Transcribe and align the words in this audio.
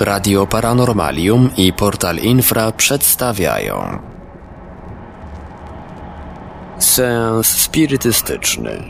Radio 0.00 0.46
Paranormalium 0.46 1.50
i 1.56 1.72
Portal 1.72 2.16
Infra 2.16 2.72
przedstawiają. 2.72 3.98
Seans 6.78 7.46
spirytystyczny. 7.46 8.82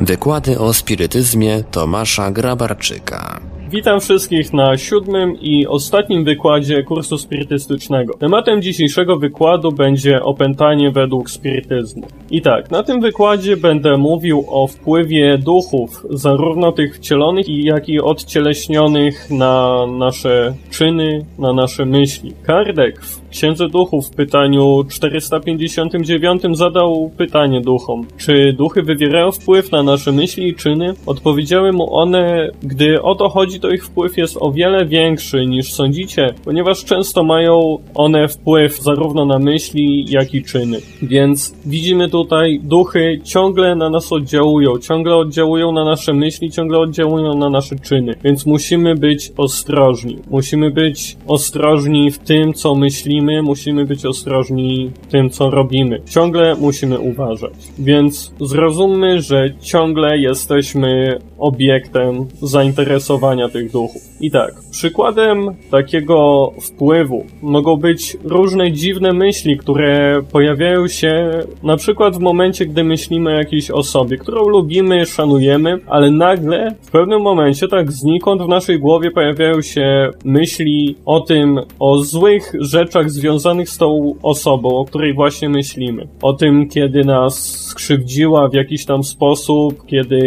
Wykłady 0.00 0.58
o 0.58 0.74
spirytyzmie 0.74 1.64
Tomasza 1.64 2.30
Grabarczyka 2.30 3.39
Witam 3.72 4.00
wszystkich 4.00 4.52
na 4.52 4.76
siódmym 4.76 5.40
i 5.40 5.66
ostatnim 5.66 6.24
wykładzie 6.24 6.82
kursu 6.82 7.18
spirytystycznego. 7.18 8.14
Tematem 8.14 8.62
dzisiejszego 8.62 9.16
wykładu 9.16 9.72
będzie 9.72 10.22
opętanie 10.22 10.90
według 10.90 11.30
spirytyzmu. 11.30 12.06
I 12.30 12.42
tak, 12.42 12.70
na 12.70 12.82
tym 12.82 13.00
wykładzie 13.00 13.56
będę 13.56 13.96
mówił 13.96 14.44
o 14.48 14.66
wpływie 14.66 15.38
duchów, 15.38 16.06
zarówno 16.10 16.72
tych 16.72 16.96
wcielonych, 16.96 17.48
jak 17.48 17.88
i 17.88 18.00
odcieleśnionych 18.00 19.30
na 19.30 19.86
nasze 19.86 20.54
czyny, 20.70 21.24
na 21.38 21.52
nasze 21.52 21.84
myśli. 21.84 22.32
Kardek 22.42 23.00
w 23.00 23.28
Księdze 23.30 23.68
Duchów 23.68 24.08
w 24.08 24.14
pytaniu 24.14 24.84
459 24.88 26.42
zadał 26.52 27.10
pytanie 27.16 27.60
duchom, 27.60 28.06
czy 28.18 28.52
duchy 28.52 28.82
wywierają 28.82 29.32
wpływ 29.32 29.72
na 29.72 29.82
nasze 29.82 30.12
myśli 30.12 30.48
i 30.48 30.54
czyny? 30.54 30.94
Odpowiedziały 31.06 31.72
mu 31.72 31.96
one, 31.96 32.50
gdy 32.62 33.02
o 33.02 33.14
to 33.14 33.28
chodzi, 33.28 33.59
to 33.60 33.70
ich 33.70 33.84
wpływ 33.84 34.16
jest 34.16 34.36
o 34.40 34.52
wiele 34.52 34.86
większy 34.86 35.46
niż 35.46 35.72
sądzicie, 35.72 36.34
ponieważ 36.44 36.84
często 36.84 37.24
mają 37.24 37.78
one 37.94 38.28
wpływ 38.28 38.82
zarówno 38.82 39.24
na 39.24 39.38
myśli, 39.38 40.06
jak 40.08 40.34
i 40.34 40.42
czyny. 40.42 40.80
Więc 41.02 41.54
widzimy 41.66 42.08
tutaj, 42.08 42.60
duchy 42.62 43.20
ciągle 43.24 43.74
na 43.74 43.90
nas 43.90 44.12
oddziałują, 44.12 44.78
ciągle 44.78 45.16
oddziałują 45.16 45.72
na 45.72 45.84
nasze 45.84 46.12
myśli, 46.12 46.50
ciągle 46.50 46.78
oddziałują 46.78 47.38
na 47.38 47.50
nasze 47.50 47.76
czyny, 47.76 48.14
więc 48.24 48.46
musimy 48.46 48.94
być 48.94 49.32
ostrożni. 49.36 50.18
Musimy 50.30 50.70
być 50.70 51.16
ostrożni 51.26 52.10
w 52.10 52.18
tym, 52.18 52.54
co 52.54 52.74
myślimy, 52.74 53.42
musimy 53.42 53.84
być 53.84 54.06
ostrożni 54.06 54.90
w 55.02 55.06
tym, 55.06 55.30
co 55.30 55.50
robimy. 55.50 56.00
Ciągle 56.10 56.54
musimy 56.54 56.98
uważać. 56.98 57.52
Więc 57.78 58.32
zrozummy, 58.40 59.22
że 59.22 59.54
ciągle 59.60 60.18
jesteśmy 60.18 61.18
obiektem 61.40 62.26
zainteresowania 62.42 63.48
tych 63.48 63.72
duchów. 63.72 64.02
I 64.20 64.30
tak, 64.30 64.54
przykładem 64.70 65.54
takiego 65.70 66.50
wpływu 66.60 67.24
mogą 67.42 67.76
być 67.76 68.16
różne 68.24 68.72
dziwne 68.72 69.12
myśli, 69.12 69.58
które 69.58 70.22
pojawiają 70.32 70.88
się 70.88 71.30
na 71.62 71.76
przykład 71.76 72.16
w 72.16 72.20
momencie, 72.20 72.66
gdy 72.66 72.84
myślimy 72.84 73.30
o 73.30 73.34
jakiejś 73.34 73.70
osobie, 73.70 74.16
którą 74.16 74.48
lubimy, 74.48 75.06
szanujemy, 75.06 75.78
ale 75.86 76.10
nagle 76.10 76.74
w 76.82 76.90
pewnym 76.90 77.22
momencie 77.22 77.68
tak 77.68 77.92
znikąd 77.92 78.42
w 78.42 78.48
naszej 78.48 78.78
głowie 78.78 79.10
pojawiają 79.10 79.62
się 79.62 80.10
myśli 80.24 80.96
o 81.06 81.20
tym, 81.20 81.60
o 81.78 81.98
złych 81.98 82.52
rzeczach 82.60 83.10
związanych 83.10 83.68
z 83.68 83.78
tą 83.78 84.14
osobą, 84.22 84.68
o 84.78 84.84
której 84.84 85.14
właśnie 85.14 85.48
myślimy. 85.48 86.08
O 86.22 86.32
tym, 86.32 86.68
kiedy 86.68 87.04
nas 87.04 87.38
skrzywdziła 87.66 88.48
w 88.48 88.54
jakiś 88.54 88.84
tam 88.84 89.04
sposób, 89.04 89.86
kiedy 89.86 90.20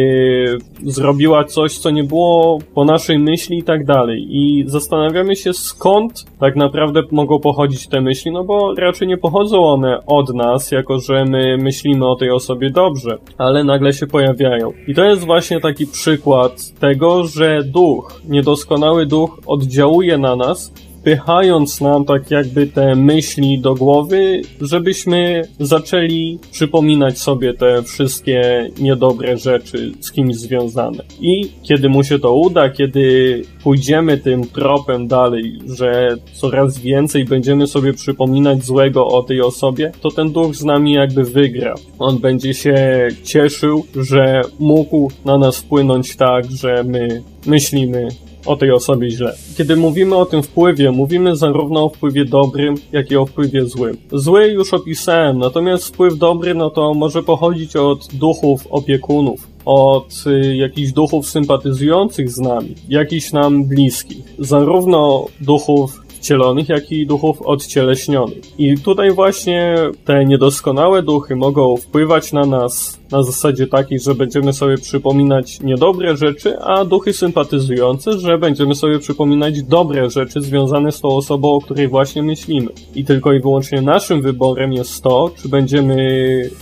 zrobiła 1.03 1.43
coś, 1.43 1.77
co 1.77 1.89
nie 1.89 2.03
było 2.03 2.59
po 2.75 2.85
naszej 2.85 3.19
myśli 3.19 3.57
i 3.57 3.63
tak 3.63 3.85
dalej. 3.85 4.27
I 4.29 4.63
zastanawiamy 4.67 5.35
się 5.35 5.53
skąd 5.53 6.25
tak 6.39 6.55
naprawdę 6.55 7.01
mogą 7.11 7.39
pochodzić 7.39 7.87
te 7.87 8.01
myśli, 8.01 8.31
no 8.31 8.43
bo 8.43 8.73
raczej 8.77 9.07
nie 9.07 9.17
pochodzą 9.17 9.63
one 9.63 10.05
od 10.05 10.35
nas, 10.35 10.71
jako 10.71 10.99
że 10.99 11.25
my 11.25 11.57
myślimy 11.57 12.07
o 12.07 12.15
tej 12.15 12.31
osobie 12.31 12.69
dobrze, 12.69 13.17
ale 13.37 13.63
nagle 13.63 13.93
się 13.93 14.07
pojawiają. 14.07 14.71
I 14.87 14.95
to 14.95 15.03
jest 15.03 15.25
właśnie 15.25 15.59
taki 15.59 15.87
przykład 15.87 16.79
tego, 16.79 17.23
że 17.23 17.63
duch, 17.63 18.21
niedoskonały 18.29 19.05
duch 19.05 19.39
oddziałuje 19.45 20.17
na 20.17 20.35
nas 20.35 20.73
wpychając 21.03 21.81
nam 21.81 22.05
tak 22.05 22.31
jakby 22.31 22.67
te 22.67 22.95
myśli 22.95 23.59
do 23.59 23.75
głowy, 23.75 24.41
żebyśmy 24.61 25.47
zaczęli 25.59 26.39
przypominać 26.52 27.19
sobie 27.19 27.53
te 27.53 27.83
wszystkie 27.83 28.69
niedobre 28.80 29.37
rzeczy 29.37 29.92
z 29.99 30.11
kimś 30.11 30.36
związane. 30.36 31.03
I 31.19 31.49
kiedy 31.63 31.89
mu 31.89 32.03
się 32.03 32.19
to 32.19 32.33
uda, 32.33 32.69
kiedy 32.69 33.42
pójdziemy 33.63 34.17
tym 34.17 34.47
tropem 34.47 35.08
dalej, 35.08 35.59
że 35.77 36.17
coraz 36.33 36.80
więcej 36.80 37.25
będziemy 37.25 37.67
sobie 37.67 37.93
przypominać 37.93 38.65
złego 38.65 39.08
o 39.08 39.23
tej 39.23 39.42
osobie, 39.42 39.92
to 40.02 40.11
ten 40.11 40.31
duch 40.31 40.55
z 40.55 40.63
nami 40.63 40.93
jakby 40.93 41.23
wygra. 41.23 41.75
On 41.99 42.17
będzie 42.17 42.53
się 42.53 43.08
cieszył, 43.23 43.86
że 43.95 44.42
mógł 44.59 45.11
na 45.25 45.37
nas 45.37 45.58
wpłynąć 45.58 46.15
tak, 46.15 46.52
że 46.52 46.83
my 46.83 47.21
myślimy 47.45 48.08
o 48.45 48.55
tej 48.55 48.71
osobie 48.71 49.09
źle. 49.09 49.36
Kiedy 49.58 49.76
mówimy 49.76 50.15
o 50.15 50.26
tym 50.26 50.43
wpływie, 50.43 50.92
mówimy 50.92 51.36
zarówno 51.36 51.83
o 51.83 51.89
wpływie 51.89 52.26
dobrym, 52.26 52.76
jak 52.92 53.11
i 53.11 53.15
o 53.15 53.26
wpływie 53.26 53.65
złym. 53.65 53.98
Zły 54.11 54.48
już 54.48 54.73
opisałem, 54.73 55.37
natomiast 55.37 55.87
wpływ 55.87 56.17
dobry, 56.17 56.54
no 56.54 56.70
to 56.70 56.93
może 56.93 57.23
pochodzić 57.23 57.76
od 57.76 58.08
duchów 58.14 58.67
opiekunów, 58.70 59.48
od 59.65 60.23
y, 60.27 60.55
jakichś 60.55 60.92
duchów 60.92 61.30
sympatyzujących 61.30 62.31
z 62.31 62.39
nami, 62.39 62.76
jakichś 62.89 63.31
nam 63.31 63.65
bliskich. 63.65 64.36
Zarówno 64.39 65.25
duchów 65.42 66.04
wcielonych, 66.23 66.70
jak 66.70 66.92
i 66.92 67.08
duchów 67.08 67.42
odcieleśnionych. 67.42 68.60
I 68.60 68.77
tutaj 68.77 69.11
właśnie 69.11 69.75
te 70.05 70.25
niedoskonałe 70.25 71.04
duchy 71.04 71.36
mogą 71.36 71.77
wpływać 71.77 72.33
na 72.33 72.45
nas 72.45 72.99
na 73.13 73.23
zasadzie 73.23 73.67
takiej, 73.67 73.99
że 73.99 74.15
będziemy 74.15 74.53
sobie 74.53 74.77
przypominać 74.77 75.59
niedobre 75.59 76.17
rzeczy, 76.17 76.59
a 76.59 76.85
duchy 76.85 77.13
sympatyzujące, 77.13 78.19
że 78.19 78.37
będziemy 78.37 78.75
sobie 78.75 78.99
przypominać 78.99 79.63
dobre 79.63 80.09
rzeczy 80.09 80.41
związane 80.41 80.91
z 80.91 81.01
tą 81.01 81.09
osobą, 81.09 81.53
o 81.53 81.61
której 81.61 81.87
właśnie 81.87 82.23
myślimy. 82.23 82.67
I 82.95 83.05
tylko 83.05 83.33
i 83.33 83.39
wyłącznie 83.39 83.81
naszym 83.81 84.21
wyborem 84.21 84.73
jest 84.73 85.03
to, 85.03 85.31
czy 85.41 85.49
będziemy, 85.49 85.95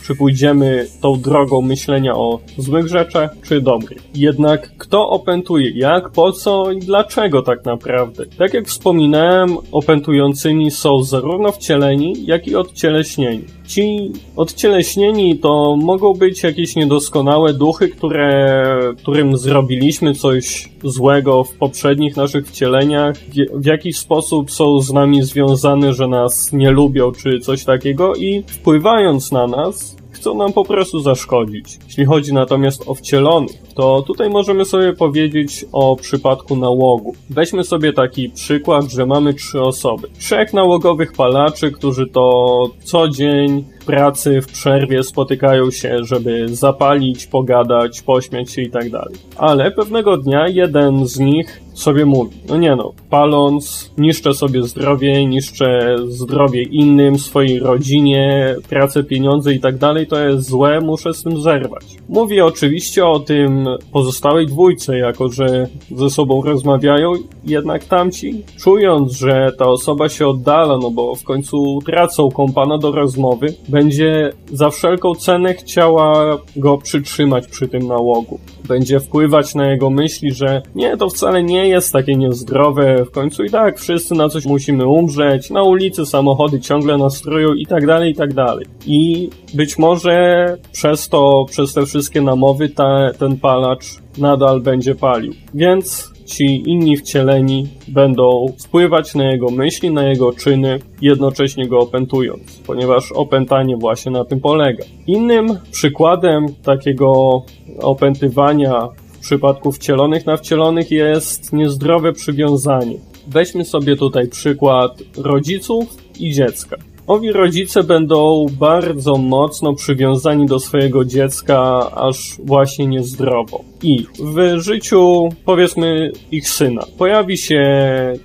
czy 0.03 0.15
pójdziemy 0.15 0.87
tą 1.01 1.21
drogą 1.21 1.61
myślenia 1.61 2.15
o 2.15 2.39
złych 2.57 2.87
rzeczach, 2.87 3.31
czy 3.47 3.61
dobrych. 3.61 4.03
Jednak 4.15 4.71
kto 4.77 5.09
opętuje, 5.09 5.71
jak, 5.75 6.11
po 6.11 6.31
co 6.31 6.71
i 6.71 6.79
dlaczego 6.79 7.41
tak 7.41 7.65
naprawdę? 7.65 8.25
Tak 8.37 8.53
jak 8.53 8.67
wspominałem, 8.67 9.57
opętującymi 9.71 10.71
są 10.71 11.03
zarówno 11.03 11.51
wcieleni, 11.51 12.25
jak 12.25 12.47
i 12.47 12.55
odcieleśnieni. 12.55 13.45
Ci 13.71 14.11
odcieleśnieni 14.35 15.39
to 15.39 15.75
mogą 15.75 16.13
być 16.13 16.43
jakieś 16.43 16.75
niedoskonałe 16.75 17.53
duchy, 17.53 17.89
które, 17.89 18.79
którym 18.97 19.37
zrobiliśmy 19.37 20.13
coś 20.13 20.69
złego 20.83 21.43
w 21.43 21.53
poprzednich 21.53 22.17
naszych 22.17 22.47
wcieleniach, 22.47 23.15
w, 23.53 23.65
jakiś 23.65 23.97
sposób 23.97 24.51
są 24.51 24.79
z 24.79 24.93
nami 24.93 25.23
związane, 25.23 25.93
że 25.93 26.07
nas 26.07 26.53
nie 26.53 26.71
lubią, 26.71 27.11
czy 27.11 27.39
coś 27.39 27.65
takiego 27.65 28.15
i 28.15 28.43
wpływając 28.47 29.31
na 29.31 29.47
nas, 29.47 29.95
chcą 30.11 30.37
nam 30.37 30.53
po 30.53 30.65
prostu 30.65 30.99
zaszkodzić. 30.99 31.79
Jeśli 31.87 32.05
chodzi 32.05 32.33
natomiast 32.33 32.83
o 32.87 32.93
wcielonych, 32.93 33.60
to 33.73 34.03
tutaj 34.07 34.29
możemy 34.29 34.65
sobie 34.65 34.93
powiedzieć 34.93 35.65
o 35.71 35.95
przypadku 35.95 36.55
nałogu. 36.55 37.13
Weźmy 37.29 37.63
sobie 37.63 37.93
taki 37.93 38.29
przykład, 38.29 38.91
że 38.91 39.05
mamy 39.05 39.33
trzy 39.33 39.61
osoby. 39.61 40.07
Trzech 40.19 40.53
nałogowych 40.53 41.13
palaczy, 41.13 41.71
którzy 41.71 42.07
to 42.07 42.69
co 42.83 43.09
dzień 43.09 43.63
pracy, 43.91 44.41
w 44.41 44.47
przerwie 44.47 45.03
spotykają 45.03 45.71
się, 45.71 45.97
żeby 46.03 46.47
zapalić, 46.55 47.27
pogadać, 47.27 48.01
pośmiać 48.01 48.51
się 48.51 48.61
i 48.61 48.69
tak 48.69 48.89
dalej. 48.89 49.15
Ale 49.37 49.71
pewnego 49.71 50.17
dnia 50.17 50.47
jeden 50.47 51.07
z 51.07 51.19
nich 51.19 51.61
sobie 51.73 52.05
mówi, 52.05 52.37
no 52.49 52.57
nie 52.57 52.75
no, 52.75 52.93
paląc, 53.09 53.91
niszczę 53.97 54.33
sobie 54.33 54.63
zdrowie, 54.63 55.25
niszczę 55.25 55.95
zdrowie 56.07 56.63
innym, 56.63 57.19
swojej 57.19 57.59
rodzinie, 57.59 58.55
pracę, 58.69 59.03
pieniądze 59.03 59.53
i 59.53 59.59
tak 59.59 59.77
dalej, 59.77 60.07
to 60.07 60.19
jest 60.19 60.49
złe, 60.49 60.81
muszę 60.81 61.13
z 61.13 61.23
tym 61.23 61.41
zerwać. 61.41 61.85
Mówi 62.09 62.41
oczywiście 62.41 63.05
o 63.05 63.19
tym 63.19 63.67
pozostałej 63.91 64.47
dwójce, 64.47 64.97
jako 64.97 65.29
że 65.29 65.67
ze 65.95 66.09
sobą 66.09 66.41
rozmawiają, 66.41 67.13
jednak 67.45 67.83
tamci, 67.83 68.43
czując, 68.59 69.11
że 69.11 69.51
ta 69.57 69.65
osoba 69.65 70.09
się 70.09 70.27
oddala, 70.27 70.77
no 70.77 70.91
bo 70.91 71.15
w 71.15 71.23
końcu 71.23 71.79
tracą 71.85 72.31
kompana 72.31 72.77
do 72.77 72.91
rozmowy, 72.91 73.53
będzie 73.81 74.33
za 74.53 74.69
wszelką 74.69 75.15
cenę 75.15 75.53
chciała 75.53 76.37
go 76.55 76.77
przytrzymać 76.77 77.47
przy 77.47 77.67
tym 77.67 77.87
nałogu. 77.87 78.39
Będzie 78.67 78.99
wpływać 78.99 79.55
na 79.55 79.71
jego 79.71 79.89
myśli, 79.89 80.33
że 80.33 80.61
nie, 80.75 80.97
to 80.97 81.09
wcale 81.09 81.43
nie 81.43 81.67
jest 81.67 81.93
takie 81.93 82.15
niezdrowe, 82.15 83.05
w 83.05 83.11
końcu 83.11 83.43
i 83.43 83.49
tak 83.49 83.79
wszyscy 83.79 84.15
na 84.15 84.29
coś 84.29 84.45
musimy 84.45 84.87
umrzeć, 84.87 85.49
na 85.49 85.63
ulicy 85.63 86.05
samochody 86.05 86.59
ciągle 86.59 86.97
nastroją 86.97 87.53
i 87.53 87.65
tak 87.65 87.85
dalej, 87.85 88.11
i 88.11 88.15
tak 88.15 88.33
dalej. 88.33 88.65
I 88.85 89.29
być 89.53 89.77
może 89.77 90.57
przez 90.71 91.09
to, 91.09 91.45
przez 91.49 91.73
te 91.73 91.85
wszystkie 91.85 92.21
namowy 92.21 92.69
ta, 92.69 93.11
ten 93.19 93.37
palacz 93.37 93.85
nadal 94.17 94.61
będzie 94.61 94.95
palił. 94.95 95.33
Więc 95.53 96.10
ci 96.31 96.63
inni 96.69 96.97
wcieleni 96.97 97.67
będą 97.87 98.53
wpływać 98.59 99.15
na 99.15 99.31
jego 99.31 99.49
myśli, 99.49 99.91
na 99.91 100.03
jego 100.07 100.33
czyny, 100.33 100.79
jednocześnie 101.01 101.67
go 101.67 101.79
opętując, 101.79 102.59
ponieważ 102.67 103.11
opętanie 103.11 103.77
właśnie 103.77 104.11
na 104.11 104.25
tym 104.25 104.39
polega. 104.39 104.83
Innym 105.07 105.59
przykładem 105.71 106.45
takiego 106.63 107.41
opętywania 107.79 108.87
w 109.13 109.19
przypadku 109.19 109.71
wcielonych 109.71 110.25
na 110.25 110.37
wcielonych 110.37 110.91
jest 110.91 111.53
niezdrowe 111.53 112.13
przywiązanie. 112.13 112.97
weźmy 113.27 113.65
sobie 113.65 113.95
tutaj 113.95 114.27
przykład 114.27 115.03
rodziców 115.17 115.97
i 116.19 116.31
dziecka. 116.31 116.77
Owi 117.07 117.31
rodzice 117.31 117.83
będą 117.83 118.45
bardzo 118.59 119.17
mocno 119.17 119.73
przywiązani 119.73 120.45
do 120.45 120.59
swojego 120.59 121.05
dziecka, 121.05 121.91
aż 121.95 122.37
właśnie 122.43 122.87
niezdrowo. 122.87 123.63
I 123.83 124.05
w 124.19 124.59
życiu, 124.59 125.29
powiedzmy, 125.45 126.11
ich 126.31 126.49
syna 126.49 126.85
pojawi 126.97 127.37
się 127.37 127.63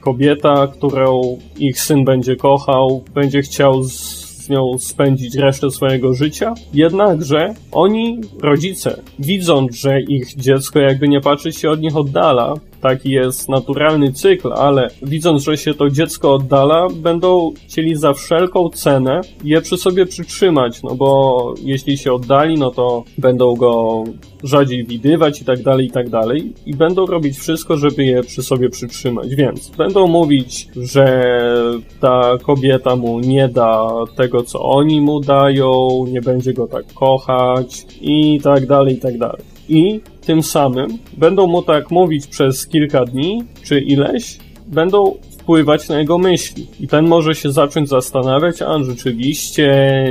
kobieta, 0.00 0.66
którą 0.66 1.38
ich 1.58 1.80
syn 1.80 2.04
będzie 2.04 2.36
kochał, 2.36 3.04
będzie 3.14 3.42
chciał 3.42 3.84
z 3.84 4.26
z 4.46 4.48
nią 4.48 4.78
spędzić 4.78 5.34
resztę 5.34 5.70
swojego 5.70 6.14
życia. 6.14 6.54
Jednakże 6.74 7.54
oni, 7.72 8.20
rodzice, 8.42 9.02
widząc, 9.18 9.76
że 9.76 10.00
ich 10.00 10.36
dziecko 10.36 10.78
jakby 10.78 11.08
nie 11.08 11.20
patrzeć 11.20 11.56
się 11.56 11.70
od 11.70 11.80
nich 11.80 11.96
oddala, 11.96 12.54
taki 12.80 13.10
jest 13.10 13.48
naturalny 13.48 14.12
cykl, 14.12 14.52
ale 14.52 14.88
widząc, 15.02 15.42
że 15.42 15.56
się 15.56 15.74
to 15.74 15.90
dziecko 15.90 16.34
oddala, 16.34 16.88
będą 16.96 17.52
chcieli 17.66 17.96
za 17.96 18.12
wszelką 18.12 18.68
cenę 18.68 19.20
je 19.44 19.60
przy 19.60 19.76
sobie 19.76 20.06
przytrzymać, 20.06 20.82
no 20.82 20.94
bo 20.94 21.54
jeśli 21.62 21.98
się 21.98 22.12
oddali, 22.12 22.58
no 22.58 22.70
to 22.70 23.04
będą 23.18 23.54
go 23.54 24.04
rzadziej 24.44 24.84
widywać 24.84 25.42
i 25.42 25.44
tak 25.44 25.62
dalej, 25.62 25.86
i 25.86 25.90
tak 25.90 26.08
dalej 26.08 26.52
i 26.66 26.74
będą 26.74 27.06
robić 27.06 27.38
wszystko, 27.38 27.76
żeby 27.76 28.04
je 28.04 28.22
przy 28.22 28.42
sobie 28.42 28.70
przytrzymać, 28.70 29.34
więc 29.34 29.68
będą 29.68 30.06
mówić, 30.06 30.68
że 30.76 31.22
ta 32.00 32.38
kobieta 32.42 32.96
mu 32.96 33.20
nie 33.20 33.48
da 33.48 33.88
tego, 34.16 34.42
co 34.42 34.60
oni 34.60 35.00
mu 35.00 35.20
dają, 35.20 35.88
nie 36.08 36.20
będzie 36.20 36.52
go 36.52 36.66
tak 36.66 36.84
kochać 36.94 37.86
i 38.00 38.40
tak 38.40 38.66
dalej, 38.66 38.94
i 38.94 38.98
tak 38.98 39.18
dalej. 39.18 39.42
I 39.68 40.00
tym 40.26 40.42
samym 40.42 40.98
będą 41.16 41.46
mu 41.46 41.62
tak 41.62 41.90
mówić 41.90 42.26
przez 42.26 42.66
kilka 42.66 43.04
dni, 43.04 43.44
czy 43.62 43.80
ileś, 43.80 44.38
będą 44.66 45.14
wpływać 45.38 45.88
na 45.88 45.98
jego 45.98 46.18
myśli. 46.18 46.66
I 46.80 46.88
ten 46.88 47.08
może 47.08 47.34
się 47.34 47.52
zacząć 47.52 47.88
zastanawiać, 47.88 48.62
a 48.62 48.84
rzeczywiście 48.84 49.68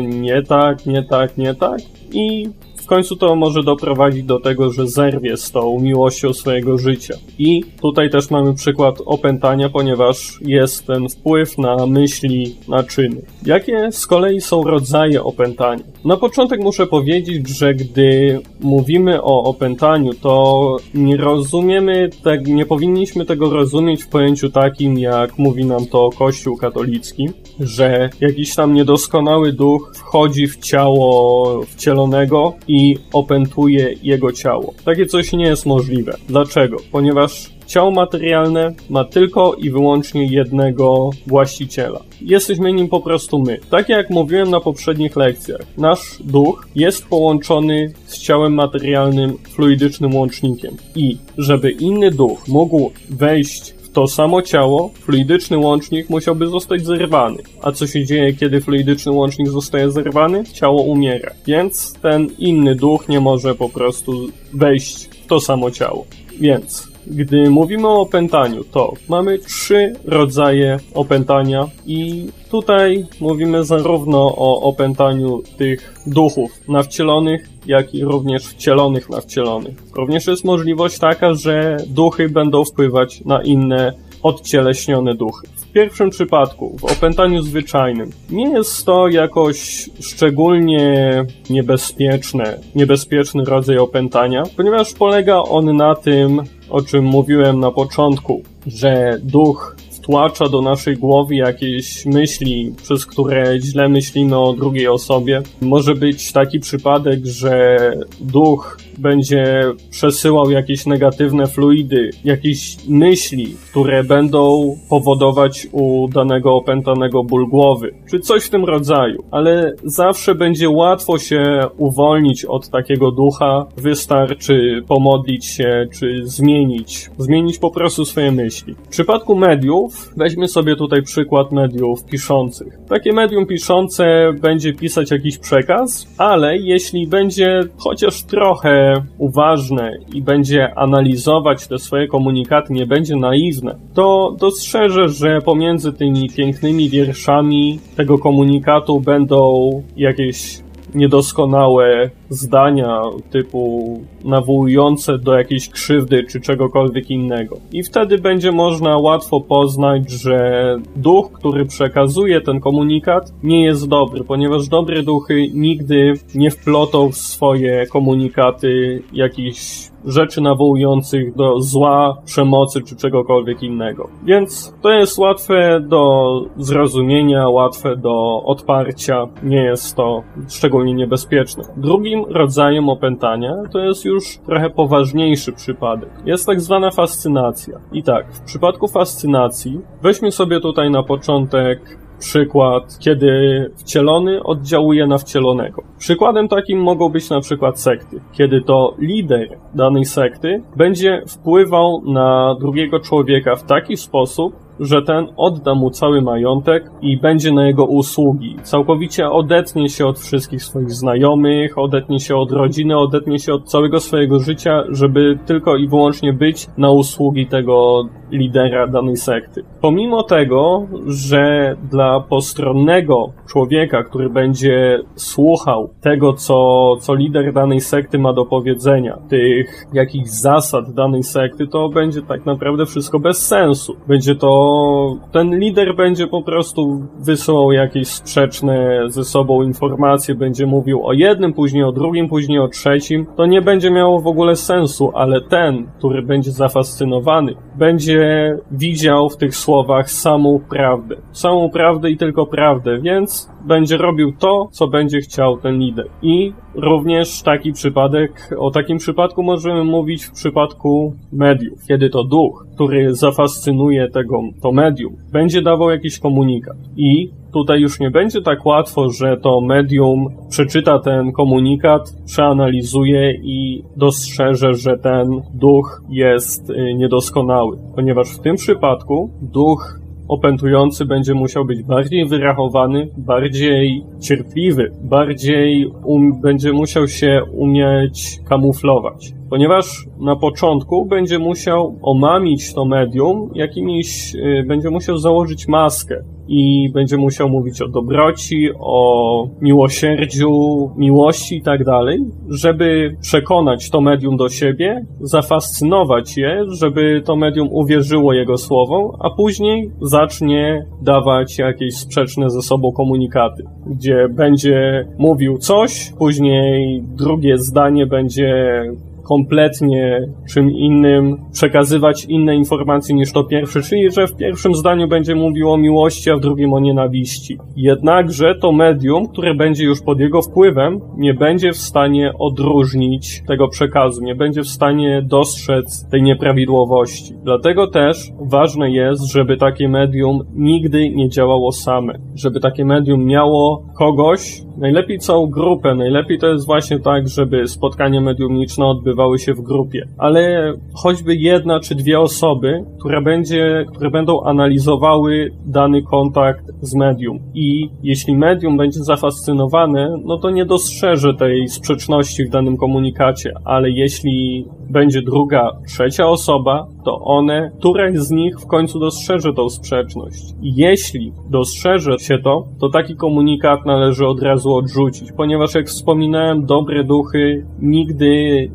nie 0.07 0.41
tak, 0.44 0.85
nie 0.85 1.03
tak, 1.03 1.38
nie 1.38 1.56
tak. 1.56 1.81
I 2.12 2.50
w 2.85 2.87
końcu 2.87 3.15
to 3.15 3.35
może 3.35 3.63
doprowadzić 3.63 4.23
do 4.23 4.39
tego, 4.39 4.71
że 4.71 4.87
zerwie 4.87 5.37
z 5.37 5.51
tą 5.51 5.79
miłością 5.79 6.33
swojego 6.33 6.77
życia. 6.77 7.13
I 7.39 7.63
tutaj 7.81 8.09
też 8.09 8.29
mamy 8.29 8.53
przykład 8.53 8.95
opętania, 9.05 9.69
ponieważ 9.69 10.39
jest 10.41 10.87
ten 10.87 11.09
wpływ 11.09 11.57
na 11.57 11.85
myśli, 11.85 12.55
na 12.67 12.83
czyny. 12.83 13.21
Jakie 13.45 13.91
z 13.91 14.07
kolei 14.07 14.41
są 14.41 14.63
rodzaje 14.63 15.23
opętania? 15.23 15.83
Na 16.05 16.17
początek 16.17 16.61
muszę 16.61 16.87
powiedzieć, 16.87 17.49
że 17.49 17.73
gdy 17.73 18.39
mówimy 18.59 19.23
o 19.23 19.43
opętaniu, 19.43 20.13
to 20.13 20.77
nie 20.93 21.17
rozumiemy, 21.17 22.09
tak, 22.23 22.47
nie 22.47 22.65
powinniśmy 22.65 23.25
tego 23.25 23.49
rozumieć 23.49 24.03
w 24.03 24.07
pojęciu 24.07 24.49
takim, 24.49 24.97
jak 24.97 25.37
mówi 25.37 25.65
nam 25.65 25.85
to 25.85 26.09
Kościół 26.17 26.57
katolicki, 26.57 27.29
że 27.59 28.09
jakiś 28.21 28.55
tam 28.55 28.73
niedoskonały 28.73 29.53
duch 29.53 29.93
wchodzi 29.95 30.47
w 30.47 30.57
ciało 30.57 31.61
wcielonego 31.63 32.53
i 32.67 32.75
opętuje 33.13 33.95
jego 34.04 34.31
ciało. 34.31 34.74
Takie 34.86 35.06
coś 35.06 35.33
nie 35.33 35.45
jest 35.45 35.66
możliwe. 35.66 36.18
Dlaczego? 36.27 36.77
Ponieważ 36.92 37.50
ciało 37.66 37.92
materialne 37.92 38.74
ma 38.89 39.04
tylko 39.04 39.54
i 39.54 39.69
wyłącznie 39.69 40.25
jednego 40.25 41.10
właściciela. 41.27 42.00
Jesteśmy 42.22 42.74
nim 42.74 42.88
po 42.88 43.01
prostu 43.01 43.39
my. 43.39 43.60
Tak 43.69 43.89
jak 43.89 44.10
mówiłem 44.10 44.50
na 44.50 44.60
poprzednich 44.60 45.16
lekcjach, 45.16 45.62
nasz 45.77 46.18
duch 46.24 46.68
jest 46.75 47.07
połączony 47.07 47.94
z 48.06 48.19
ciałem 48.19 48.54
materialnym 48.54 49.38
fluidycznym 49.50 50.16
łącznikiem. 50.16 50.78
I 50.95 51.18
żeby 51.38 51.71
inny 51.71 52.12
duch 52.12 52.48
mógł 52.48 52.92
wejść 53.10 53.75
to 53.95 54.07
samo 54.07 54.42
ciało, 54.42 54.92
fluidyczny 55.00 55.57
łącznik 55.57 56.09
musiałby 56.09 56.47
zostać 56.47 56.86
zerwany. 56.86 57.44
A 57.62 57.71
co 57.71 57.88
się 57.88 58.06
dzieje, 58.06 58.33
kiedy 58.33 58.62
fluidyczny 58.62 59.12
łącznik 59.12 59.50
zostaje 59.50 59.92
zerwany? 59.92 60.44
Ciało 60.53 60.81
umiera. 60.81 61.31
Więc 61.47 61.94
ten 61.94 62.30
inny 62.38 62.75
duch 62.75 63.09
nie 63.09 63.19
może 63.19 63.56
po 63.56 63.69
prostu 63.69 64.27
wejść 64.53 65.06
w 65.06 65.27
to 65.27 65.39
samo 65.39 65.71
ciało. 65.71 66.06
Więc 66.39 66.94
gdy 67.07 67.50
mówimy 67.50 67.88
o 67.88 68.02
opętaniu, 68.02 68.63
to 68.63 68.94
mamy 69.10 69.40
trzy 69.40 69.94
rodzaje 70.06 70.78
opętania 70.94 71.68
i 71.86 72.28
tutaj 72.52 73.06
mówimy 73.19 73.63
zarówno 73.63 74.36
o 74.38 74.62
opętaniu 74.62 75.42
tych 75.57 76.02
duchów 76.07 76.52
nawcielonych, 76.68 77.50
jak 77.66 77.96
i 77.96 78.04
również 78.04 78.44
wcielonych 78.44 79.10
nawcielonych. 79.10 79.75
Również 79.96 80.28
jest 80.28 80.44
możliwość 80.46 81.00
taka, 81.00 81.34
że 81.34 81.78
duchy 81.88 82.30
będą 82.30 82.66
wpływać 82.66 83.25
na 83.25 83.44
inne 83.44 83.94
odcieleśnione 84.25 85.16
duchy. 85.16 85.48
W 85.56 85.72
pierwszym 85.72 86.10
przypadku, 86.10 86.77
w 86.77 86.86
opętaniu 86.86 87.42
zwyczajnym, 87.42 88.10
nie 88.30 88.50
jest 88.50 88.86
to 88.86 89.07
jakoś 89.07 89.89
szczególnie 90.01 91.25
niebezpieczne, 91.50 92.60
niebezpieczny 92.75 93.44
rodzaj 93.44 93.77
opętania, 93.77 94.44
ponieważ 94.57 94.94
polega 94.94 95.38
on 95.38 95.77
na 95.77 95.95
tym, 95.95 96.42
o 96.69 96.81
czym 96.81 97.06
mówiłem 97.06 97.60
na 97.60 97.72
początku, 97.72 98.44
że 98.68 99.19
duch 99.24 99.75
wtłacza 99.92 100.50
do 100.50 100.62
naszej 100.62 100.98
głowy 100.98 101.36
jakieś 101.36 102.06
myśli, 102.06 102.74
przez 102.83 103.06
które 103.06 103.60
źle 103.60 103.89
myślimy 103.89 104.39
o 104.39 104.54
drugiej 104.54 104.88
osobie. 104.88 105.42
Może 105.62 105.95
być 105.95 106.31
taki 106.31 106.60
przypadek, 106.60 107.25
że 107.25 107.78
duch 108.21 108.78
będzie 108.97 109.63
przesyłał 109.89 110.51
jakieś 110.51 110.86
negatywne 110.86 111.47
fluidy, 111.47 112.09
jakieś 112.24 112.77
myśli, 112.88 113.56
które 113.69 114.03
będą 114.03 114.75
powodować 114.89 115.68
u 115.71 116.07
danego 116.07 116.56
opętanego 116.56 117.24
ból 117.24 117.47
głowy, 117.47 117.94
czy 118.09 118.19
coś 118.19 118.44
w 118.44 118.50
tym 118.50 118.65
rodzaju. 118.65 119.24
Ale 119.31 119.74
zawsze 119.83 120.36
będzie 120.36 120.69
łatwo 120.69 121.19
się 121.19 121.59
uwolnić 121.77 122.45
od 122.45 122.69
takiego 122.69 123.12
ducha, 123.12 123.65
wystarczy 123.77 124.83
pomodlić 124.88 125.45
się, 125.45 125.88
czy 126.00 126.21
zmienić, 126.24 127.09
zmienić 127.18 127.59
po 127.59 127.71
prostu 127.71 128.06
swoje 128.06 128.31
myśli. 128.31 128.74
W 128.74 128.88
przypadku 128.88 129.36
mediów, 129.36 130.13
weźmy 130.18 130.47
sobie 130.47 130.75
tutaj 130.75 131.03
przykład 131.03 131.51
mediów 131.51 132.06
piszących. 132.06 132.77
Takie 132.89 133.13
medium 133.13 133.45
piszące 133.45 134.33
będzie 134.42 134.74
pisać 134.74 135.12
jakiś 135.12 135.38
przekaz, 135.38 136.07
ale 136.18 136.57
jeśli 136.57 137.07
będzie 137.07 137.62
chociaż 137.77 138.24
trochę 138.24 138.84
uważne 139.17 139.91
i 140.13 140.21
będzie 140.21 140.77
analizować 140.77 141.67
te 141.67 141.79
swoje 141.79 142.07
komunikaty, 142.07 142.73
nie 142.73 142.85
będzie 142.85 143.15
naiwne, 143.15 143.75
to 143.94 144.35
dostrzeże, 144.39 145.09
że 145.09 145.42
pomiędzy 145.42 145.94
tymi 145.94 146.30
pięknymi 146.30 146.89
wierszami 146.89 147.80
tego 147.95 148.18
komunikatu 148.18 149.01
będą 149.01 149.69
jakieś 149.97 150.59
niedoskonałe 150.95 152.09
zdania 152.29 153.01
typu 153.29 153.99
nawołujące 154.23 155.17
do 155.17 155.33
jakiejś 155.37 155.69
krzywdy 155.69 156.23
czy 156.23 156.41
czegokolwiek 156.41 157.11
innego. 157.11 157.57
I 157.71 157.83
wtedy 157.83 158.17
będzie 158.17 158.51
można 158.51 158.97
łatwo 158.97 159.41
poznać, 159.41 160.11
że 160.11 160.77
duch, 160.95 161.31
który 161.31 161.65
przekazuje 161.65 162.41
ten 162.41 162.59
komunikat, 162.59 163.33
nie 163.44 163.65
jest 163.65 163.87
dobry, 163.87 164.23
ponieważ 164.23 164.67
dobre 164.67 165.03
duchy 165.03 165.47
nigdy 165.53 166.13
nie 166.35 166.51
wplotą 166.51 167.11
w 167.11 167.17
swoje 167.17 167.85
komunikaty 167.87 169.01
jakichś 169.13 169.89
rzeczy 170.05 170.41
nawołujących 170.41 171.35
do 171.35 171.59
zła, 171.59 172.17
przemocy 172.25 172.81
czy 172.81 172.95
czegokolwiek 172.95 173.63
innego. 173.63 174.09
Więc 174.23 174.73
to 174.81 174.89
jest 174.89 175.17
łatwe 175.17 175.79
do 175.81 176.41
zrozumienia, 176.57 177.49
łatwe 177.49 177.95
do 177.95 178.44
odparcia, 178.44 179.27
nie 179.44 179.63
jest 179.63 179.95
to 179.95 180.23
szczególnie 180.49 180.94
niebezpieczne. 180.94 181.63
Drugim 181.77 182.15
rodzajem 182.24 182.90
opętania 182.90 183.54
to 183.72 183.80
jest 183.80 184.06
już 184.06 184.38
trochę 184.45 184.69
poważniejszy 184.69 185.52
przypadek. 185.52 186.10
Jest 186.26 186.45
tak 186.45 186.62
zwana 186.62 186.92
fascynacja. 186.92 187.80
I 187.92 188.04
tak, 188.04 188.34
w 188.34 188.42
przypadku 188.42 188.88
fascynacji 188.88 189.80
weźmy 190.02 190.31
sobie 190.31 190.60
tutaj 190.60 190.92
na 190.92 191.04
początek 191.04 192.06
przykład, 192.19 192.98
kiedy 193.00 193.31
wcielony 193.76 194.44
oddziałuje 194.44 195.07
na 195.07 195.18
wcielonego. 195.18 195.84
Przykładem 195.98 196.48
takim 196.48 196.80
mogą 196.80 197.10
być 197.10 197.30
na 197.30 197.42
przykład 197.42 197.80
sekty, 197.80 198.19
kiedy 198.31 198.62
to 198.62 198.94
lider 199.00 199.48
danej 199.74 200.06
sekty 200.06 200.64
będzie 200.76 201.22
wpływał 201.28 202.02
na 202.06 202.56
drugiego 202.60 203.00
człowieka 203.00 203.56
w 203.56 203.64
taki 203.64 203.98
sposób, 203.98 204.65
że 204.79 205.01
ten 205.01 205.27
odda 205.37 205.75
mu 205.75 205.89
cały 205.89 206.21
majątek 206.21 206.91
i 207.01 207.17
będzie 207.17 207.51
na 207.51 207.67
jego 207.67 207.85
usługi. 207.85 208.55
Całkowicie 208.63 209.29
odetnie 209.29 209.89
się 209.89 210.05
od 210.05 210.19
wszystkich 210.19 210.63
swoich 210.63 210.91
znajomych, 210.91 211.77
odetnie 211.77 212.19
się 212.19 212.35
od 212.35 212.51
rodziny, 212.51 212.97
odetnie 212.97 213.39
się 213.39 213.53
od 213.53 213.63
całego 213.63 213.99
swojego 213.99 214.39
życia, 214.39 214.83
żeby 214.89 215.39
tylko 215.45 215.75
i 215.77 215.87
wyłącznie 215.87 216.33
być 216.33 216.67
na 216.77 216.91
usługi 216.91 217.47
tego 217.47 218.03
lidera 218.37 218.87
danej 218.87 219.18
sekty. 219.18 219.63
Pomimo 219.81 220.23
tego, 220.23 220.87
że 221.07 221.75
dla 221.92 222.19
postronnego 222.19 223.33
człowieka, 223.47 224.04
który 224.04 224.30
będzie 224.30 224.99
słuchał 225.15 225.89
tego, 226.01 226.33
co, 226.33 226.95
co 226.99 227.15
lider 227.15 227.54
danej 227.54 227.81
sekty 227.81 228.19
ma 228.19 228.33
do 228.33 228.45
powiedzenia, 228.45 229.18
tych 229.30 229.85
jakichś 229.94 230.30
zasad 230.30 230.94
danej 230.94 231.23
sekty, 231.23 231.68
to 231.68 231.89
będzie 231.89 232.21
tak 232.21 232.45
naprawdę 232.45 232.85
wszystko 232.85 233.19
bez 233.19 233.47
sensu. 233.47 233.95
Będzie 234.07 234.35
to, 234.35 235.18
ten 235.31 235.59
lider 235.59 235.95
będzie 235.95 236.27
po 236.27 236.44
prostu 236.44 237.07
wysyłał 237.19 237.71
jakieś 237.71 238.07
sprzeczne 238.07 239.01
ze 239.07 239.23
sobą 239.23 239.63
informacje, 239.63 240.35
będzie 240.35 240.65
mówił 240.65 241.07
o 241.07 241.13
jednym, 241.13 241.54
później 241.54 241.83
o 241.83 241.92
drugim, 241.92 242.30
później 242.30 242.59
o 242.59 242.68
trzecim. 242.68 243.25
To 243.37 243.45
nie 243.45 243.61
będzie 243.61 243.92
miało 243.92 244.19
w 244.19 244.27
ogóle 244.27 244.56
sensu, 244.56 245.11
ale 245.13 245.42
ten, 245.42 245.87
który 245.97 246.21
będzie 246.21 246.51
zafascynowany, 246.51 247.56
będzie 247.75 248.24
widział 248.71 249.29
w 249.29 249.37
tych 249.37 249.55
słowach 249.55 250.11
samą 250.11 250.59
prawdę. 250.69 251.15
Samą 251.31 251.69
prawdę 251.69 252.11
i 252.11 252.17
tylko 252.17 252.45
prawdę, 252.45 252.99
więc 253.01 253.49
będzie 253.68 253.98
robił 253.98 254.31
to, 254.40 254.68
co 254.72 254.88
będzie 254.88 255.19
chciał 255.19 255.57
ten 255.57 255.80
lider. 255.80 256.07
I 256.22 256.54
również 256.76 257.42
taki 257.42 257.72
przypadek, 257.72 258.50
o 258.57 258.72
takim 258.72 258.98
przypadku 258.98 259.44
możemy 259.44 259.84
mówić 259.84 260.26
w 260.26 260.31
przypadku 260.31 261.14
mediów, 261.34 261.80
kiedy 261.88 262.10
to 262.10 262.24
duch, 262.24 262.66
który 262.76 263.16
zafascynuje 263.16 264.10
tego, 264.10 264.42
to 264.62 264.72
medium, 264.72 265.16
będzie 265.34 265.62
dawał 265.62 265.90
jakiś 265.90 266.19
komunikat. 266.19 266.78
I 266.98 267.30
tutaj 267.54 267.80
już 267.80 268.00
nie 268.00 268.12
będzie 268.12 268.42
tak 268.42 268.66
łatwo, 268.66 269.10
że 269.10 269.38
to 269.38 269.62
medium 269.62 270.28
przeczyta 270.50 271.00
ten 271.00 271.31
komunikat, 271.31 272.02
przeanalizuje 272.26 273.34
i 273.44 273.84
dostrzeże, 273.98 274.74
że 274.74 274.98
ten 274.98 275.28
duch 275.54 276.02
jest 276.10 276.69
y, 276.69 276.94
niedoskonały. 276.95 277.78
Ponieważ 277.95 278.30
w 278.30 278.42
tym 278.42 278.56
przypadku 278.56 279.30
duch 279.42 280.05
opętujący 280.27 281.05
będzie 281.05 281.33
musiał 281.33 281.65
być 281.65 281.83
bardziej 281.83 282.27
wyrachowany, 282.27 283.07
bardziej 283.17 284.03
cierpliwy, 284.21 284.91
bardziej 285.01 285.85
um, 286.03 286.41
będzie 286.41 286.73
musiał 286.73 287.07
się 287.07 287.41
umieć 287.53 288.39
kamuflować. 288.49 289.33
Ponieważ 289.49 290.06
na 290.19 290.35
początku 290.35 291.06
będzie 291.06 291.40
musiał 291.40 291.99
omamić 292.02 292.73
to 292.73 292.85
medium, 292.85 293.49
jakimiś, 293.56 294.35
y, 294.35 294.64
będzie 294.68 294.90
musiał 294.90 295.18
założyć 295.18 295.68
maskę 295.68 296.23
i 296.47 296.90
będzie 296.94 297.18
musiał 297.18 297.49
mówić 297.49 297.81
o 297.81 297.87
dobroci, 297.87 298.69
o 298.80 299.47
miłosierdziu, 299.61 300.49
miłości 300.97 301.56
i 301.56 301.61
tak 301.61 301.83
dalej, 301.83 302.19
żeby 302.49 303.16
przekonać 303.21 303.90
to 303.90 304.02
medium 304.02 304.37
do 304.37 304.49
siebie, 304.49 305.06
zafascynować 305.21 306.37
je, 306.37 306.64
żeby 306.68 307.21
to 307.25 307.35
medium 307.35 307.68
uwierzyło 307.71 308.33
jego 308.33 308.57
słowom, 308.57 309.11
a 309.19 309.30
później 309.30 309.92
zacznie 310.02 310.85
dawać 311.02 311.57
jakieś 311.57 311.95
sprzeczne 311.95 312.49
ze 312.49 312.61
sobą 312.61 312.92
komunikaty, 312.92 313.64
gdzie 313.87 314.28
będzie 314.30 315.07
mówił 315.18 315.57
coś, 315.57 316.14
później 316.19 317.04
drugie 317.18 317.57
zdanie 317.57 318.07
będzie 318.07 318.81
kompletnie 319.27 320.19
czym 320.49 320.71
innym, 320.71 321.37
przekazywać 321.53 322.25
inne 322.25 322.55
informacje 322.55 323.15
niż 323.15 323.31
to 323.31 323.44
pierwsze, 323.44 323.81
czyli 323.81 324.11
że 324.11 324.27
w 324.27 324.35
pierwszym 324.35 324.75
zdaniu 324.75 325.07
będzie 325.07 325.35
mówił 325.35 325.71
o 325.71 325.77
miłości, 325.77 326.31
a 326.31 326.35
w 326.35 326.39
drugim 326.39 326.73
o 326.73 326.79
nienawiści. 326.79 327.57
Jednakże 327.75 328.55
to 328.55 328.71
medium, 328.71 329.27
które 329.27 329.55
będzie 329.55 329.85
już 329.85 330.01
pod 330.01 330.19
jego 330.19 330.41
wpływem, 330.41 330.99
nie 331.17 331.33
będzie 331.33 331.71
w 331.71 331.77
stanie 331.77 332.31
odróżnić 332.39 333.44
tego 333.47 333.67
przekazu, 333.67 334.23
nie 334.23 334.35
będzie 334.35 334.61
w 334.61 334.67
stanie 334.67 335.21
dostrzec 335.21 336.09
tej 336.09 336.21
nieprawidłowości. 336.23 337.33
Dlatego 337.44 337.87
też 337.87 338.31
ważne 338.39 338.91
jest, 338.91 339.31
żeby 339.31 339.57
takie 339.57 339.89
medium 339.89 340.39
nigdy 340.53 341.09
nie 341.09 341.29
działało 341.29 341.71
same, 341.71 342.13
żeby 342.35 342.59
takie 342.59 342.85
medium 342.85 343.25
miało 343.25 343.85
kogoś, 343.97 344.65
najlepiej 344.77 345.19
całą 345.19 345.47
grupę, 345.47 345.95
najlepiej 345.95 346.39
to 346.39 346.47
jest 346.47 346.65
właśnie 346.65 346.99
tak, 346.99 347.27
żeby 347.27 347.67
spotkania 347.67 348.21
mediumniczne 348.21 348.85
odbywały 348.85 349.39
się 349.39 349.53
w 349.53 349.61
grupie, 349.61 350.07
ale 350.17 350.73
choćby 350.94 351.35
jedna 351.35 351.79
czy 351.79 351.95
dwie 351.95 352.19
osoby, 352.19 352.83
które, 352.99 353.21
będzie, 353.21 353.85
które 353.95 354.11
będą 354.11 354.44
analizowały 354.44 355.51
dany 355.65 356.03
kontakt 356.03 356.65
z 356.81 356.95
medium. 356.95 357.39
I 357.53 357.89
jeśli 358.03 358.37
medium 358.37 358.77
będzie 358.77 359.03
zafascynowane, 359.03 360.17
no 360.25 360.37
to 360.37 360.49
nie 360.49 360.65
dostrzeże 360.65 361.33
tej 361.33 361.67
sprzeczności 361.67 362.45
w 362.45 362.49
danym 362.49 362.77
komunikacie, 362.77 363.53
ale 363.65 363.89
jeśli 363.89 364.65
będzie 364.89 365.21
druga, 365.21 365.71
trzecia 365.87 366.27
osoba, 366.27 366.87
to 367.06 367.19
one, 367.19 367.71
któraś 367.80 368.16
z 368.18 368.31
nich 368.31 368.59
w 368.59 368.68
końcu 368.68 369.00
dostrzeże 369.00 369.54
tą 369.54 369.69
sprzeczność. 369.69 370.44
I 370.62 370.76
jeśli 370.76 371.33
dostrzeże 371.50 372.19
się 372.19 372.38
to, 372.44 372.68
to 372.80 372.90
taki 372.90 373.16
komunikat 373.16 373.85
należy 373.85 374.28
od 374.28 374.42
razu 374.42 374.74
odrzucić, 374.74 375.31
ponieważ 375.38 375.76
jak 375.76 375.88
wspominałem, 375.88 376.66
dobre 376.66 377.04
duchy 377.04 377.66
nigdy 377.80 378.28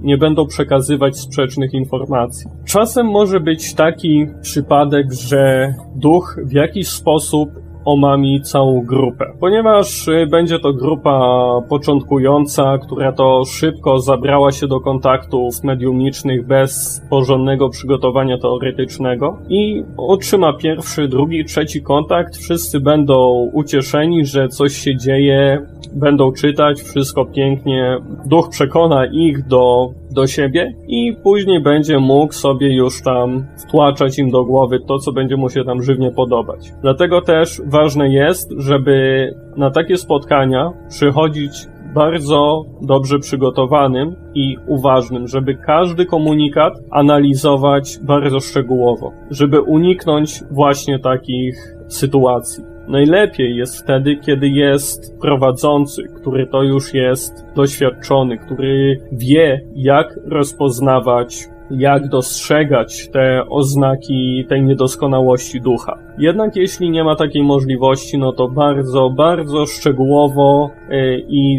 nie 0.03 0.19
będą 0.19 0.47
przekazywać 0.47 1.19
sprzecznych 1.19 1.75
informacji. 1.75 2.47
Czasem 2.65 3.07
może 3.07 3.41
być 3.41 3.75
taki 3.75 4.27
przypadek, 4.43 5.13
że 5.13 5.75
duch 5.97 6.41
w 6.45 6.53
jakiś 6.53 6.89
sposób 6.89 7.49
omami 7.85 8.41
całą 8.43 8.85
grupę. 8.85 9.27
Ponieważ 9.41 10.09
y, 10.09 10.27
będzie 10.27 10.59
to 10.59 10.73
grupa 10.73 11.47
początkująca, 11.69 12.79
która 12.79 13.13
to 13.13 13.45
szybko 13.45 14.01
zabrała 14.01 14.53
się 14.53 14.67
do 14.67 14.81
kontaktów 14.81 15.55
mediumicznych 15.65 16.47
bez 16.47 17.03
porządnego 17.11 17.69
przygotowania 17.69 18.39
teoretycznego 18.39 19.39
i 19.49 19.85
otrzyma 19.97 20.53
pierwszy, 20.53 21.09
drugi, 21.09 21.45
trzeci 21.45 21.83
kontakt, 21.83 22.37
wszyscy 22.37 22.81
będą 22.81 23.51
ucieszeni, 23.53 24.27
że 24.27 24.49
coś 24.49 24.73
się 24.73 24.97
dzieje, 24.97 25.67
będą 25.93 26.33
czytać, 26.33 26.83
wszystko 26.83 27.25
pięknie, 27.25 27.99
duch 28.27 28.49
przekona 28.49 29.07
ich 29.07 29.47
do 29.47 29.91
do 30.13 30.27
siebie 30.27 30.75
i 30.89 31.17
później 31.23 31.63
będzie 31.63 31.99
mógł 31.99 32.33
sobie 32.33 32.75
już 32.75 33.03
tam 33.03 33.47
wtłaczać 33.67 34.19
im 34.19 34.31
do 34.31 34.45
głowy 34.45 34.79
to, 34.89 34.99
co 34.99 35.13
będzie 35.13 35.37
mu 35.37 35.51
się 35.51 35.65
tam 35.65 35.83
żywnie 35.83 36.11
podobać. 36.11 36.73
Dlatego 36.83 37.21
też 37.21 37.63
ważne 37.67 38.09
jest, 38.09 38.51
żeby 38.59 39.29
na 39.57 39.71
takie 39.71 39.97
spotkania 39.97 40.73
przychodzić 40.89 41.53
bardzo 41.95 42.65
dobrze 42.83 43.19
przygotowanym 43.19 44.17
i 44.35 44.57
uważnym, 44.67 45.29
żeby 45.29 45.55
każdy 45.55 46.07
komunikat 46.07 46.73
analizować 46.91 47.99
bardzo 48.03 48.41
szczegółowo, 48.41 49.13
żeby 49.31 49.61
uniknąć 49.61 50.41
właśnie 50.51 50.99
takich 50.99 51.55
sytuacji. 51.89 52.70
Najlepiej 52.91 53.57
jest 53.57 53.83
wtedy, 53.83 54.17
kiedy 54.17 54.49
jest 54.49 55.21
prowadzący, 55.21 56.03
który 56.21 56.47
to 56.47 56.63
już 56.63 56.95
jest 56.95 57.45
doświadczony, 57.57 58.39
który 58.39 59.01
wie, 59.13 59.61
jak 59.75 60.19
rozpoznawać 60.27 61.49
jak 61.71 62.09
dostrzegać 62.09 63.09
te 63.09 63.49
oznaki 63.49 64.45
tej 64.49 64.63
niedoskonałości 64.63 65.61
ducha. 65.61 65.99
Jednak 66.19 66.57
jeśli 66.57 66.91
nie 66.91 67.05
ma 67.05 67.17
takiej 67.17 67.43
możliwości, 67.43 68.19
no 68.19 68.33
to 68.33 68.49
bardzo, 68.49 69.11
bardzo 69.11 69.67
szczegółowo 69.67 70.71
y, 70.91 71.25
i 71.29 71.59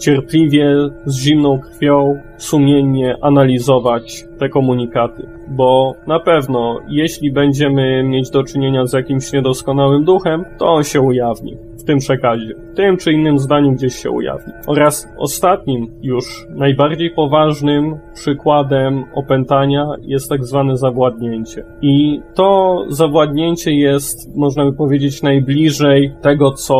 cierpliwie, 0.00 0.76
z 1.06 1.18
zimną 1.18 1.60
krwią, 1.60 2.20
sumiennie 2.36 3.16
analizować 3.20 4.24
te 4.38 4.48
komunikaty. 4.48 5.28
Bo 5.48 5.94
na 6.06 6.20
pewno, 6.20 6.80
jeśli 6.88 7.32
będziemy 7.32 8.02
mieć 8.02 8.30
do 8.30 8.44
czynienia 8.44 8.86
z 8.86 8.92
jakimś 8.92 9.32
niedoskonałym 9.32 10.04
duchem, 10.04 10.44
to 10.58 10.66
on 10.66 10.84
się 10.84 11.00
ujawni 11.00 11.56
w 11.78 11.86
tym 11.86 11.98
przekazie, 11.98 12.54
tym 12.74 12.96
czy 12.96 13.12
innym 13.12 13.38
zdaniu 13.38 13.72
gdzieś 13.72 13.94
się 13.94 14.10
ujawni. 14.10 14.52
Oraz 14.66 15.08
ostatnim, 15.18 15.86
już 16.02 16.46
najbardziej 16.50 17.10
poważnym 17.10 17.98
przykładem 18.14 19.04
opętania 19.14 19.86
jest 20.02 20.28
tak 20.28 20.44
zwane 20.44 20.76
zawładnięcie. 20.76 21.64
I 21.82 22.20
to 22.34 22.78
zawładnięcie 22.88 23.72
jest, 23.72 24.36
można 24.36 24.64
by 24.64 24.72
powiedzieć, 24.72 25.22
najbliżej 25.22 26.14
tego, 26.22 26.50
co 26.50 26.76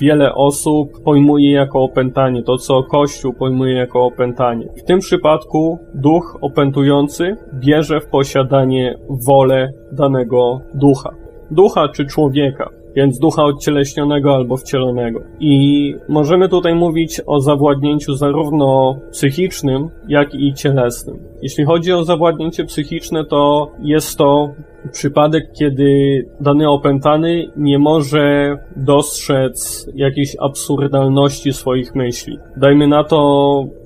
wiele 0.00 0.34
osób 0.34 1.02
pojmuje 1.04 1.52
jako 1.52 1.82
opętanie, 1.82 2.42
to 2.42 2.56
co 2.56 2.82
Kościół 2.82 3.32
pojmuje 3.32 3.74
jako 3.74 4.04
opętanie. 4.04 4.68
W 4.76 4.82
tym 4.96 5.00
przypadku 5.00 5.78
duch 5.94 6.38
opętujący 6.40 7.36
bierze 7.54 8.00
w 8.00 8.06
posiadanie 8.06 8.98
wolę 9.26 9.72
danego 9.92 10.60
ducha. 10.74 11.10
Ducha 11.50 11.88
czy 11.88 12.06
człowieka 12.06 12.70
więc 12.96 13.18
ducha 13.18 13.44
odcieleśnionego 13.44 14.34
albo 14.34 14.56
wcielonego. 14.56 15.20
I 15.40 15.94
możemy 16.08 16.48
tutaj 16.48 16.74
mówić 16.74 17.20
o 17.26 17.40
zawładnięciu 17.40 18.14
zarówno 18.14 18.98
psychicznym, 19.12 19.88
jak 20.08 20.34
i 20.34 20.54
cielesnym. 20.54 21.18
Jeśli 21.42 21.64
chodzi 21.64 21.92
o 21.92 22.04
zawładnięcie 22.04 22.64
psychiczne, 22.64 23.24
to 23.24 23.70
jest 23.82 24.18
to 24.18 24.48
przypadek, 24.92 25.52
kiedy 25.58 26.22
dany 26.40 26.70
opętany 26.70 27.46
nie 27.56 27.78
może 27.78 28.56
dostrzec 28.76 29.86
jakiejś 29.94 30.36
absurdalności 30.40 31.52
swoich 31.52 31.94
myśli. 31.94 32.38
Dajmy 32.56 32.86
na 32.86 33.04
to, 33.04 33.16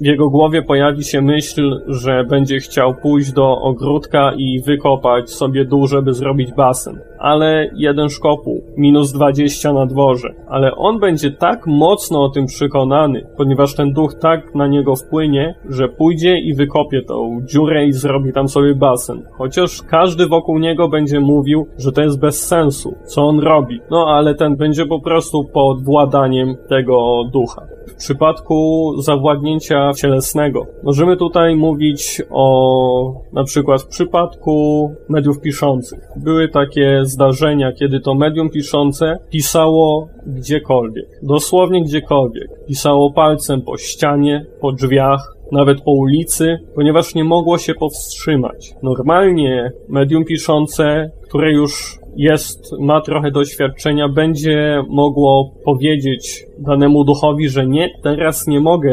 w 0.00 0.04
jego 0.04 0.30
głowie 0.30 0.62
pojawi 0.62 1.04
się 1.04 1.23
myśl, 1.23 1.80
że 1.87 2.25
będzie 2.25 2.59
chciał 2.59 2.95
pójść 2.95 3.33
do 3.33 3.61
ogródka 3.61 4.33
i 4.37 4.62
wykopać 4.66 5.30
sobie 5.30 5.64
dół, 5.64 5.87
żeby 5.87 6.14
zrobić 6.14 6.52
basen. 6.52 7.00
Ale 7.19 7.71
jeden 7.76 8.09
szkopuł, 8.09 8.62
minus 8.76 9.12
20 9.12 9.73
na 9.73 9.87
dworze. 9.87 10.35
Ale 10.49 10.76
on 10.76 11.00
będzie 11.00 11.30
tak 11.30 11.66
mocno 11.66 12.25
o 12.25 12.28
tym 12.28 12.47
przekonany, 12.47 13.26
ponieważ 13.37 13.75
ten 13.75 13.92
duch 13.92 14.14
tak 14.14 14.54
na 14.54 14.66
niego 14.66 14.97
wpłynie, 14.97 15.54
że 15.69 15.88
pójdzie 15.88 16.38
i 16.38 16.54
wykopie 16.54 17.02
tą 17.02 17.40
dziurę 17.45 17.87
i 17.87 17.92
zrobi 17.92 18.33
tam 18.33 18.49
sobie 18.49 18.75
basen. 18.75 19.23
Chociaż 19.38 19.83
każdy 19.83 20.26
wokół 20.26 20.59
niego 20.59 20.88
będzie 20.90 21.20
mówił, 21.20 21.66
że 21.78 21.92
to 21.92 22.02
jest 22.02 22.20
bez 22.20 22.47
sensu, 22.47 22.94
co 23.06 23.23
on 23.23 23.38
robi. 23.40 23.80
No 23.90 24.06
ale 24.09 24.35
ten 24.35 24.56
będzie 24.56 24.87
po 24.87 25.00
prostu 25.00 25.44
pod 25.44 25.85
władaniem 25.85 26.56
tego 26.68 27.25
ducha. 27.32 27.70
W 27.87 27.95
przypadku 27.95 28.93
zawładnięcia 29.03 29.91
cielesnego 29.97 30.67
możemy 30.83 31.17
tutaj 31.17 31.57
mówić 31.57 32.23
o 32.31 33.23
na 33.33 33.45
przykład 33.45 33.83
w 33.83 33.87
przypadku 33.87 34.89
mediów 35.09 35.41
piszących. 35.41 36.01
Były 36.17 36.49
takie 36.49 37.01
zdarzenia, 37.03 37.73
kiedy 37.73 38.01
to 38.01 38.15
medium 38.15 38.51
piszące 38.51 39.19
pisało 39.31 40.09
gdziekolwiek, 40.27 41.07
dosłownie 41.23 41.85
gdziekolwiek. 41.85 42.49
Pisało 42.67 43.13
palcem 43.13 43.63
po 43.63 43.77
ścianie, 43.77 44.47
po 44.61 44.73
drzwiach, 44.73 45.37
nawet 45.53 45.81
po 45.83 45.93
ulicy, 45.93 46.59
ponieważ 46.75 47.15
nie 47.15 47.25
mogło 47.25 47.59
się 47.59 47.75
powstrzymać. 47.75 48.75
Normalnie 48.83 49.71
medium 49.89 50.25
piszące, 50.25 51.11
które 51.23 51.53
już 51.53 52.00
jest, 52.17 52.73
ma 52.81 53.00
trochę 53.00 53.31
doświadczenia, 53.31 54.09
będzie 54.09 54.83
mogło 54.88 55.50
powiedzieć 55.64 56.45
danemu 56.59 57.05
duchowi, 57.05 57.49
że 57.49 57.67
nie, 57.67 57.88
teraz 58.02 58.47
nie 58.47 58.61
mogę 58.61 58.93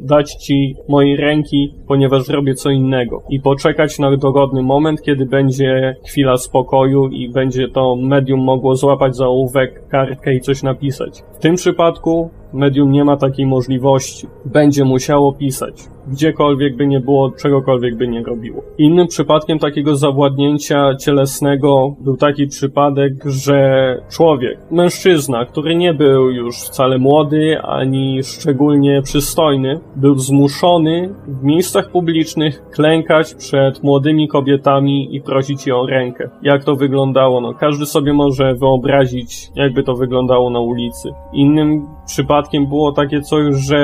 dać 0.00 0.34
ci 0.34 0.74
mojej 0.88 1.16
ręki, 1.16 1.74
ponieważ 1.88 2.28
robię 2.28 2.54
co 2.54 2.70
innego. 2.70 3.22
I 3.30 3.40
poczekać 3.40 3.98
na 3.98 4.16
dogodny 4.16 4.62
moment, 4.62 5.02
kiedy 5.02 5.26
będzie 5.26 5.96
chwila 6.06 6.36
spokoju 6.36 7.08
i 7.08 7.28
będzie 7.28 7.68
to 7.68 7.96
medium 7.96 8.40
mogło 8.40 8.76
złapać 8.76 9.16
za 9.16 9.26
ołówek, 9.26 9.88
kartkę 9.88 10.34
i 10.34 10.40
coś 10.40 10.62
napisać. 10.62 11.22
W 11.38 11.38
tym 11.38 11.54
przypadku 11.54 12.30
medium 12.52 12.90
nie 12.90 13.04
ma 13.04 13.16
takiej 13.16 13.46
możliwości. 13.46 14.26
Będzie 14.44 14.84
musiało 14.84 15.32
pisać. 15.32 15.74
Gdziekolwiek 16.06 16.76
by 16.76 16.86
nie 16.86 17.00
było, 17.00 17.30
czegokolwiek 17.30 17.96
by 17.96 18.08
nie 18.08 18.22
robiło. 18.22 18.62
Innym 18.78 19.06
przypadkiem 19.06 19.58
takiego 19.58 19.96
zawładnięcia 19.96 20.94
cielesnego 20.94 21.96
był 22.00 22.16
taki 22.16 22.46
przypadek, 22.46 23.12
że 23.26 23.96
człowiek, 24.10 24.58
mężczyzna, 24.70 25.44
który 25.44 25.74
nie 25.74 25.94
był 25.94 26.30
już 26.30 26.56
wcale 26.56 26.98
młody 26.98 27.60
ani 27.62 28.22
szczególnie 28.22 29.02
przystojny, 29.02 29.80
był 29.96 30.18
zmuszony 30.18 31.14
w 31.26 31.44
miejscach 31.44 31.90
publicznych 31.90 32.62
klękać 32.70 33.34
przed 33.34 33.82
młodymi 33.82 34.28
kobietami 34.28 35.16
i 35.16 35.20
prosić 35.20 35.66
je 35.66 35.76
o 35.76 35.86
rękę. 35.86 36.30
Jak 36.42 36.64
to 36.64 36.74
wyglądało? 36.74 37.40
No, 37.40 37.54
każdy 37.54 37.86
sobie 37.86 38.12
może 38.12 38.54
wyobrazić, 38.54 39.48
jakby 39.54 39.82
to 39.82 39.94
wyglądało 39.94 40.50
na 40.50 40.60
ulicy. 40.60 41.08
Innym 41.32 41.86
przypadkiem 42.06 42.66
było 42.66 42.92
takie 42.92 43.20
coś, 43.20 43.54
że 43.54 43.82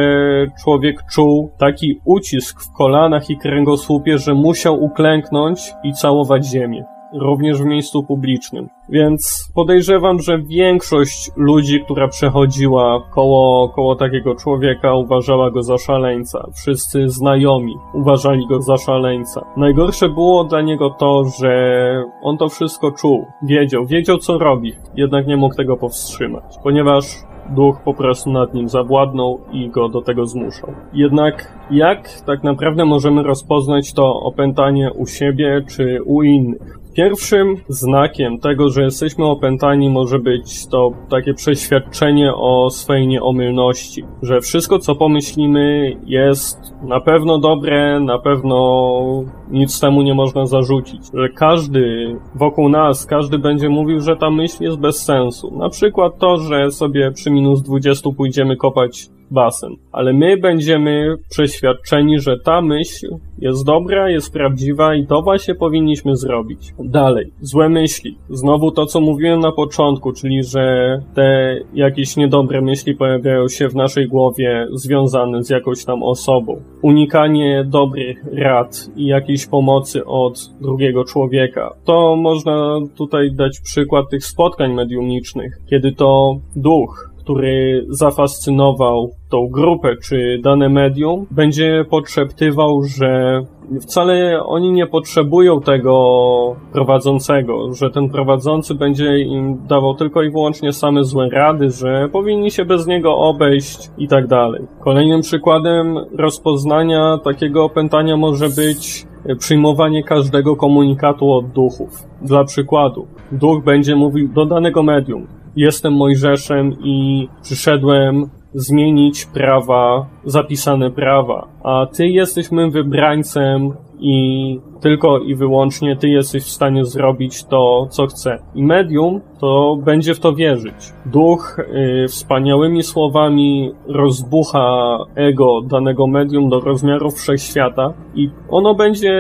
człowiek 0.65 1.03
czuł 1.13 1.51
taki 1.59 2.01
ucisk 2.09 2.63
w 2.63 2.73
kolanach 2.73 3.31
i 3.31 3.37
kręgosłupie, 3.37 4.19
że 4.19 4.35
musiał 4.35 4.83
uklęknąć 4.83 5.61
i 5.85 5.93
całować 5.93 6.47
ziemię 6.47 6.85
również 7.13 7.63
w 7.63 7.65
miejscu 7.65 8.03
publicznym. 8.03 8.69
Więc 8.89 9.51
podejrzewam, 9.55 10.21
że 10.21 10.39
większość 10.39 11.31
ludzi, 11.37 11.81
która 11.85 12.09
przechodziła 12.09 13.03
koło, 13.15 13.69
koło 13.69 13.97
takiego 13.97 14.35
człowieka, 14.35 14.95
uważała 14.95 15.51
go 15.51 15.63
za 15.63 15.79
szaleńca. 15.79 16.47
Wszyscy 16.55 17.09
znajomi 17.09 17.75
uważali 17.95 18.47
go 18.47 18.63
za 18.63 18.77
szaleńca. 18.77 19.45
Najgorsze 19.57 20.09
było 20.09 20.45
dla 20.45 20.63
niego 20.63 20.91
to, 20.91 21.25
że 21.41 22.05
on 22.23 22.37
to 22.37 22.49
wszystko 22.49 22.93
czuł. 22.93 23.27
Wiedział, 23.43 23.87
wiedział 23.87 24.19
co 24.19 24.39
robi, 24.39 24.73
jednak 24.95 25.27
nie 25.27 25.37
mógł 25.37 25.55
tego 25.55 25.77
powstrzymać, 25.77 26.57
ponieważ 26.63 27.05
duch 27.51 27.81
po 27.85 27.95
prostu 27.95 28.33
nad 28.33 28.55
nim 28.55 28.69
zawładnął 28.69 29.41
i 29.53 29.71
go 29.71 29.89
do 29.89 30.03
tego 30.03 30.27
zmuszał. 30.27 30.71
Jednak 30.93 31.59
jak 31.71 32.21
tak 32.27 32.45
naprawdę 32.45 32.85
możemy 32.85 33.23
rozpoznać 33.23 33.93
to 33.93 34.21
opętanie 34.21 34.93
u 34.93 35.07
siebie 35.07 35.63
czy 35.69 35.99
u 36.05 36.23
innych? 36.23 36.78
Pierwszym 36.99 37.57
znakiem 37.69 38.39
tego, 38.39 38.69
że 38.71 38.83
jesteśmy 38.83 39.25
opętani, 39.27 39.91
może 39.91 40.19
być 40.19 40.67
to 40.67 40.91
takie 41.11 41.35
przeświadczenie 41.35 42.35
o 42.35 42.71
swojej 42.71 43.07
nieomylności, 43.07 44.05
że 44.23 44.41
wszystko, 44.41 44.79
co 44.79 44.95
pomyślimy, 44.95 45.97
jest 46.07 46.59
na 46.83 47.01
pewno 47.01 47.39
dobre, 47.39 48.01
na 48.01 48.19
pewno 48.19 49.25
nic 49.51 49.81
temu 49.81 50.03
nie 50.03 50.15
można 50.15 50.47
zarzucić, 50.47 51.01
że 51.15 51.29
każdy 51.29 52.15
wokół 52.35 52.69
nas, 52.69 53.07
każdy 53.07 53.39
będzie 53.39 53.69
mówił, 53.69 54.01
że 54.01 54.17
ta 54.17 54.31
myśl 54.31 54.65
jest 54.65 54.79
bez 54.79 55.05
sensu. 55.05 55.59
Na 55.59 55.69
przykład 55.69 56.19
to, 56.19 56.37
że 56.37 56.71
sobie 56.71 57.13
przy 57.13 57.31
minus 57.31 57.63
20 57.63 58.11
pójdziemy 58.17 58.57
kopać 58.57 59.09
basen. 59.31 59.77
Ale 59.93 60.13
my 60.13 60.37
będziemy 60.37 61.17
przeświadczeni, 61.31 62.21
że 62.21 62.37
ta 62.45 62.63
myśl 62.63 63.09
jest 63.39 63.67
dobra, 63.67 64.11
jest 64.11 64.33
prawdziwa 64.33 64.95
i 64.95 65.07
to 65.07 65.23
właśnie 65.23 65.55
powinniśmy 65.55 66.17
zrobić. 66.17 66.75
Dalej, 66.79 67.33
złe 67.41 67.69
myśli. 67.69 68.19
Znowu 68.31 68.71
to, 68.71 68.87
co 68.87 69.01
mówiłem 69.01 69.41
na 69.41 69.53
początku, 69.53 70.13
czyli 70.13 70.45
że 70.45 70.97
te 71.15 71.59
jakieś 71.75 72.17
niedobre 72.17 72.61
myśli 72.61 72.95
pojawiają 72.95 73.49
się 73.49 73.69
w 73.69 73.75
naszej 73.75 74.09
głowie 74.09 74.67
związane 74.73 75.45
z 75.45 75.51
jakąś 75.51 75.85
tam 75.85 76.03
osobą. 76.03 76.61
Unikanie 76.83 77.65
dobrych 77.65 78.25
rad 78.33 78.91
i 78.97 79.07
jakiejś 79.07 79.47
pomocy 79.47 80.05
od 80.05 80.51
drugiego 80.61 81.05
człowieka. 81.05 81.75
To 81.85 82.17
można 82.17 82.79
tutaj 82.97 83.33
dać 83.33 83.61
przykład 83.61 84.11
tych 84.11 84.25
spotkań 84.25 84.75
mediumniczych, 84.75 85.59
kiedy 85.71 85.93
to 85.93 86.39
duch 86.57 87.08
który 87.29 87.87
zafascynował 87.89 89.11
tą 89.31 89.49
grupę 89.49 89.97
czy 90.05 90.41
dane 90.43 90.69
medium, 90.69 91.27
będzie 91.31 91.85
podszeptywał, 91.91 92.83
że 92.83 93.43
wcale 93.81 94.45
oni 94.45 94.73
nie 94.73 94.87
potrzebują 94.87 95.61
tego 95.61 96.57
prowadzącego, 96.73 97.75
że 97.75 97.91
ten 97.91 98.11
prowadzący 98.11 98.75
będzie 98.75 99.19
im 99.19 99.67
dawał 99.67 99.95
tylko 99.95 100.23
i 100.23 100.31
wyłącznie 100.31 100.73
same 100.73 101.05
złe 101.05 101.29
rady, 101.31 101.71
że 101.71 102.09
powinni 102.13 102.51
się 102.51 102.65
bez 102.65 102.87
niego 102.87 103.17
obejść 103.17 103.91
i 103.99 104.09
tak 104.09 104.27
dalej. 104.27 104.63
Kolejnym 104.81 105.21
przykładem 105.21 105.99
rozpoznania 106.19 107.19
takiego 107.25 107.65
opętania 107.65 108.17
może 108.17 108.49
być 108.49 109.07
przyjmowanie 109.39 110.03
każdego 110.03 110.57
komunikatu 110.57 111.33
od 111.33 111.47
duchów. 111.47 111.91
Dla 112.23 112.45
przykładu, 112.45 113.07
duch 113.33 113.65
będzie 113.65 113.97
mówił 113.97 114.29
do 114.29 114.47
danego 114.47 114.83
medium, 114.83 115.27
jestem 115.57 115.93
Mojżeszem 115.93 116.77
i 116.85 117.29
przyszedłem 117.43 118.31
zmienić 118.55 119.27
prawa, 119.27 120.07
zapisane 120.25 120.91
prawa, 120.91 121.49
a 121.65 121.87
ty 121.87 122.09
jesteś 122.09 122.51
mym 122.51 122.71
wybrańcem 122.71 123.73
i 124.01 124.61
tylko 124.81 125.19
i 125.19 125.35
wyłącznie 125.35 125.97
ty 125.97 126.09
jesteś 126.09 126.45
w 126.45 126.51
stanie 126.51 126.85
zrobić 126.85 127.45
to, 127.45 127.87
co 127.91 128.07
chcę. 128.07 128.39
I 128.55 128.63
medium 128.63 129.21
to 129.41 129.79
będzie 129.85 130.15
w 130.15 130.21
to 130.21 130.35
wierzyć. 130.35 130.93
Duch 131.07 131.59
y, 131.59 132.09
wspaniałymi 132.09 132.83
słowami 132.83 133.73
rozbucha 133.87 134.99
ego 135.15 135.61
danego 135.63 136.07
medium 136.07 136.49
do 136.49 136.61
rozmiarów 136.61 137.15
wszechświata 137.15 137.93
i 138.15 138.31
ono 138.51 138.75
będzie 138.75 139.13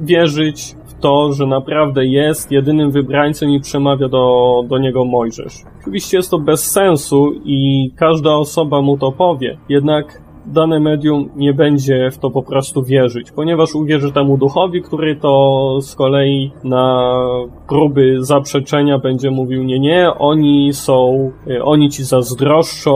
wierzyć 0.00 0.74
to, 1.00 1.32
że 1.32 1.46
naprawdę 1.46 2.06
jest 2.06 2.52
jedynym 2.52 2.90
wybrańcem 2.90 3.50
i 3.50 3.60
przemawia 3.60 4.08
do, 4.08 4.62
do 4.68 4.78
niego 4.78 5.04
Mojżesz. 5.04 5.54
Oczywiście 5.80 6.16
jest 6.16 6.30
to 6.30 6.38
bez 6.38 6.70
sensu 6.70 7.32
i 7.44 7.90
każda 7.96 8.34
osoba 8.34 8.82
mu 8.82 8.98
to 8.98 9.12
powie, 9.12 9.58
jednak 9.68 10.28
dane 10.46 10.80
medium 10.80 11.28
nie 11.36 11.54
będzie 11.54 12.10
w 12.10 12.18
to 12.18 12.30
po 12.30 12.42
prostu 12.42 12.82
wierzyć, 12.82 13.30
ponieważ 13.30 13.74
uwierzy 13.74 14.12
temu 14.12 14.38
duchowi, 14.38 14.82
który 14.82 15.16
to 15.16 15.78
z 15.80 15.94
kolei 15.94 16.50
na 16.64 17.14
próby 17.68 18.16
zaprzeczenia 18.20 18.98
będzie 18.98 19.30
mówił 19.30 19.64
nie, 19.64 19.78
nie, 19.78 20.10
oni 20.18 20.72
są, 20.72 21.30
oni 21.62 21.90
ci 21.90 22.04
zazdroszczą, 22.04 22.92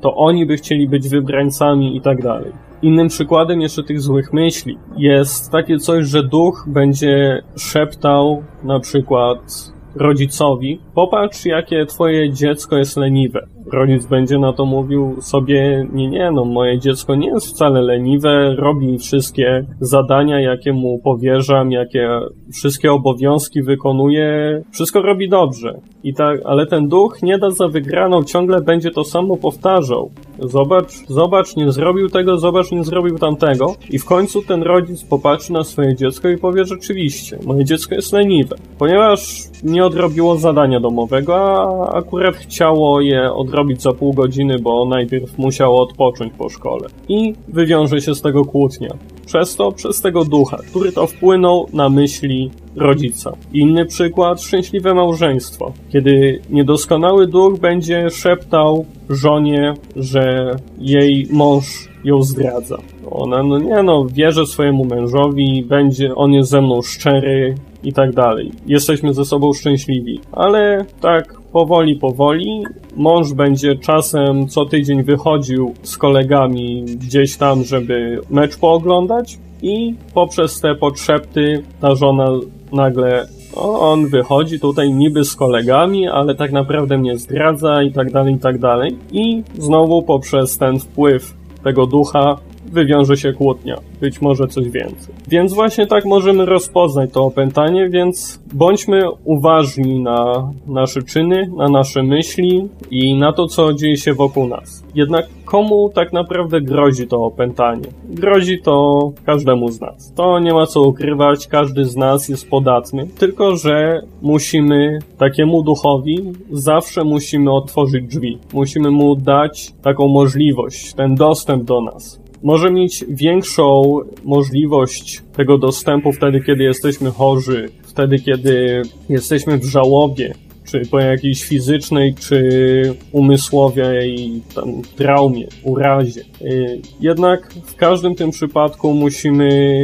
to 0.00 0.14
oni 0.14 0.46
by 0.46 0.56
chcieli 0.56 0.88
być 0.88 1.08
wybrańcami 1.08 1.96
i 1.96 2.00
tak 2.00 2.22
dalej. 2.22 2.52
Innym 2.82 3.08
przykładem 3.08 3.60
jeszcze 3.60 3.82
tych 3.82 4.00
złych 4.00 4.32
myśli 4.32 4.78
jest 4.96 5.50
takie 5.50 5.78
coś, 5.78 6.06
że 6.06 6.22
duch 6.22 6.64
będzie 6.68 7.42
szeptał 7.56 8.42
na 8.62 8.80
przykład 8.80 9.72
rodzicowi, 9.94 10.80
popatrz, 11.00 11.44
jakie 11.44 11.86
twoje 11.86 12.32
dziecko 12.32 12.76
jest 12.76 12.96
leniwe. 12.96 13.46
Rodzic 13.72 14.06
będzie 14.06 14.38
na 14.38 14.52
to 14.52 14.64
mówił 14.64 15.16
sobie, 15.20 15.86
nie, 15.92 16.08
nie, 16.08 16.30
no 16.30 16.44
moje 16.44 16.78
dziecko 16.78 17.14
nie 17.14 17.28
jest 17.28 17.46
wcale 17.46 17.82
leniwe, 17.82 18.54
robi 18.54 18.98
wszystkie 18.98 19.64
zadania, 19.80 20.40
jakie 20.40 20.72
mu 20.72 20.98
powierzam, 21.04 21.72
jakie 21.72 22.08
wszystkie 22.52 22.92
obowiązki 22.92 23.62
wykonuje, 23.62 24.62
wszystko 24.72 25.02
robi 25.02 25.28
dobrze. 25.28 25.80
I 26.04 26.14
tak, 26.14 26.40
ale 26.44 26.66
ten 26.66 26.88
duch 26.88 27.22
nie 27.22 27.38
da 27.38 27.50
za 27.50 27.68
wygraną, 27.68 28.24
ciągle 28.24 28.60
będzie 28.60 28.90
to 28.90 29.04
samo 29.04 29.36
powtarzał. 29.36 30.10
Zobacz, 30.38 30.92
zobacz, 31.08 31.56
nie 31.56 31.72
zrobił 31.72 32.08
tego, 32.08 32.38
zobacz, 32.38 32.70
nie 32.70 32.84
zrobił 32.84 33.18
tamtego. 33.18 33.74
I 33.90 33.98
w 33.98 34.04
końcu 34.04 34.42
ten 34.42 34.62
rodzic 34.62 35.04
popatrzy 35.04 35.52
na 35.52 35.64
swoje 35.64 35.94
dziecko 35.94 36.28
i 36.28 36.38
powie 36.38 36.64
rzeczywiście, 36.64 37.38
moje 37.46 37.64
dziecko 37.64 37.94
jest 37.94 38.12
leniwe. 38.12 38.56
Ponieważ 38.78 39.20
nie 39.62 39.84
odrobiło 39.84 40.36
zadania 40.36 40.80
domowego, 40.90 41.36
a 41.36 41.92
akurat 41.98 42.36
chciało 42.36 43.00
je 43.00 43.32
odrobić 43.32 43.82
za 43.82 43.92
pół 43.92 44.12
godziny, 44.12 44.58
bo 44.58 44.84
najpierw 44.84 45.38
musiało 45.38 45.82
odpocząć 45.82 46.32
po 46.38 46.48
szkole. 46.48 46.88
I 47.08 47.34
wywiąże 47.48 48.00
się 48.00 48.14
z 48.14 48.22
tego 48.22 48.44
kłótnia. 48.44 48.90
Przez 49.26 49.56
to, 49.56 49.72
przez 49.72 50.00
tego 50.00 50.24
ducha, 50.24 50.56
który 50.70 50.92
to 50.92 51.06
wpłynął 51.06 51.66
na 51.72 51.88
myśli 51.88 52.50
rodzica. 52.76 53.32
Inny 53.52 53.86
przykład, 53.86 54.42
szczęśliwe 54.42 54.94
małżeństwo. 54.94 55.72
Kiedy 55.92 56.40
niedoskonały 56.50 57.26
duch 57.26 57.58
będzie 57.58 58.10
szeptał 58.10 58.84
żonie, 59.08 59.74
że 59.96 60.56
jej 60.78 61.26
mąż 61.30 61.88
ją 62.04 62.22
zdradza. 62.22 62.78
Ona, 63.10 63.42
no 63.42 63.58
nie 63.58 63.82
no, 63.82 64.06
wierzy 64.12 64.46
swojemu 64.46 64.84
mężowi, 64.84 65.62
będzie, 65.62 66.14
on 66.14 66.32
jest 66.32 66.50
ze 66.50 66.60
mną 66.60 66.82
szczery 66.82 67.54
i 67.82 67.92
tak 67.92 68.14
dalej. 68.14 68.52
Jesteśmy 68.66 69.14
ze 69.14 69.24
sobą 69.24 69.52
szczęśliwi. 69.52 70.20
Ale 70.32 70.84
tak 71.00 71.40
powoli, 71.52 71.96
powoli 71.96 72.64
mąż 72.96 73.32
będzie 73.32 73.76
czasem 73.76 74.48
co 74.48 74.64
tydzień 74.64 75.02
wychodził 75.02 75.74
z 75.82 75.98
kolegami 75.98 76.84
gdzieś 76.84 77.36
tam, 77.36 77.64
żeby 77.64 78.20
mecz 78.30 78.56
pooglądać 78.56 79.38
i 79.62 79.94
poprzez 80.14 80.60
te 80.60 80.74
podszepty 80.74 81.62
ta 81.80 81.94
żona 81.94 82.26
nagle 82.72 83.26
o, 83.54 83.92
on 83.92 84.06
wychodzi 84.06 84.60
tutaj 84.60 84.92
niby 84.92 85.24
z 85.24 85.36
kolegami, 85.36 86.08
ale 86.08 86.34
tak 86.34 86.52
naprawdę 86.52 86.98
mnie 86.98 87.18
zdradza 87.18 87.82
i 87.82 87.92
tak 87.92 88.12
dalej, 88.12 88.34
i 88.34 88.38
tak 88.38 88.58
dalej. 88.58 88.96
I 89.12 89.42
znowu 89.58 90.02
poprzez 90.02 90.58
ten 90.58 90.78
wpływ 90.78 91.34
tego 91.64 91.86
ducha 91.86 92.36
wywiąże 92.70 93.16
się 93.16 93.32
kłótnia, 93.32 93.76
być 94.00 94.20
może 94.20 94.46
coś 94.46 94.70
więcej. 94.70 95.14
Więc 95.28 95.52
właśnie 95.52 95.86
tak 95.86 96.04
możemy 96.04 96.46
rozpoznać 96.46 97.10
to 97.12 97.24
opętanie, 97.24 97.88
więc 97.88 98.40
bądźmy 98.52 99.02
uważni 99.24 100.00
na 100.00 100.50
nasze 100.66 101.02
czyny, 101.02 101.50
na 101.56 101.68
nasze 101.68 102.02
myśli 102.02 102.68
i 102.90 103.14
na 103.14 103.32
to, 103.32 103.46
co 103.46 103.72
dzieje 103.72 103.96
się 103.96 104.14
wokół 104.14 104.48
nas. 104.48 104.84
Jednak 104.94 105.26
komu 105.44 105.90
tak 105.94 106.12
naprawdę 106.12 106.60
grozi 106.60 107.06
to 107.06 107.24
opętanie? 107.24 107.88
Grozi 108.04 108.62
to 108.62 109.12
każdemu 109.26 109.70
z 109.70 109.80
nas. 109.80 110.12
To 110.14 110.38
nie 110.38 110.52
ma 110.52 110.66
co 110.66 110.82
ukrywać, 110.82 111.46
każdy 111.46 111.84
z 111.84 111.96
nas 111.96 112.28
jest 112.28 112.50
podatny, 112.50 113.06
tylko 113.18 113.56
że 113.56 114.02
musimy 114.22 114.98
takiemu 115.18 115.62
duchowi 115.62 116.18
zawsze 116.50 117.04
musimy 117.04 117.52
otworzyć 117.52 118.06
drzwi. 118.06 118.38
Musimy 118.52 118.90
mu 118.90 119.16
dać 119.16 119.72
taką 119.82 120.08
możliwość, 120.08 120.94
ten 120.94 121.14
dostęp 121.14 121.64
do 121.64 121.80
nas 121.80 122.19
może 122.42 122.70
mieć 122.70 123.04
większą 123.08 123.82
możliwość 124.24 125.22
tego 125.36 125.58
dostępu 125.58 126.12
wtedy, 126.12 126.40
kiedy 126.40 126.64
jesteśmy 126.64 127.10
chorzy, 127.10 127.68
wtedy, 127.82 128.18
kiedy 128.18 128.82
jesteśmy 129.08 129.58
w 129.58 129.64
żałobie, 129.64 130.34
czy 130.64 130.82
po 130.90 131.00
jakiejś 131.00 131.44
fizycznej, 131.44 132.14
czy 132.14 132.94
umysłowej 133.12 134.42
tam, 134.54 134.82
traumie, 134.96 135.46
urazie. 135.62 136.20
Y, 136.42 136.80
jednak 137.00 137.52
w 137.64 137.76
każdym 137.76 138.14
tym 138.14 138.30
przypadku 138.30 138.94
musimy 138.94 139.82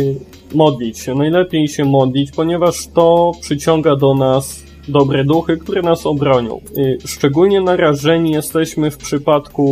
modlić 0.55 0.99
się. 0.99 1.15
Najlepiej 1.15 1.69
się 1.69 1.85
modlić, 1.85 2.31
ponieważ 2.31 2.87
to 2.95 3.33
przyciąga 3.41 3.97
do 3.97 4.15
nas 4.15 4.66
dobre 4.89 5.25
duchy, 5.25 5.57
które 5.57 5.83
nas 5.83 6.07
obronią. 6.07 6.61
Y, 6.79 6.99
szczególnie 7.07 7.61
narażeni 7.61 8.31
jesteśmy 8.31 8.91
w 8.91 8.97
przypadku 8.97 9.67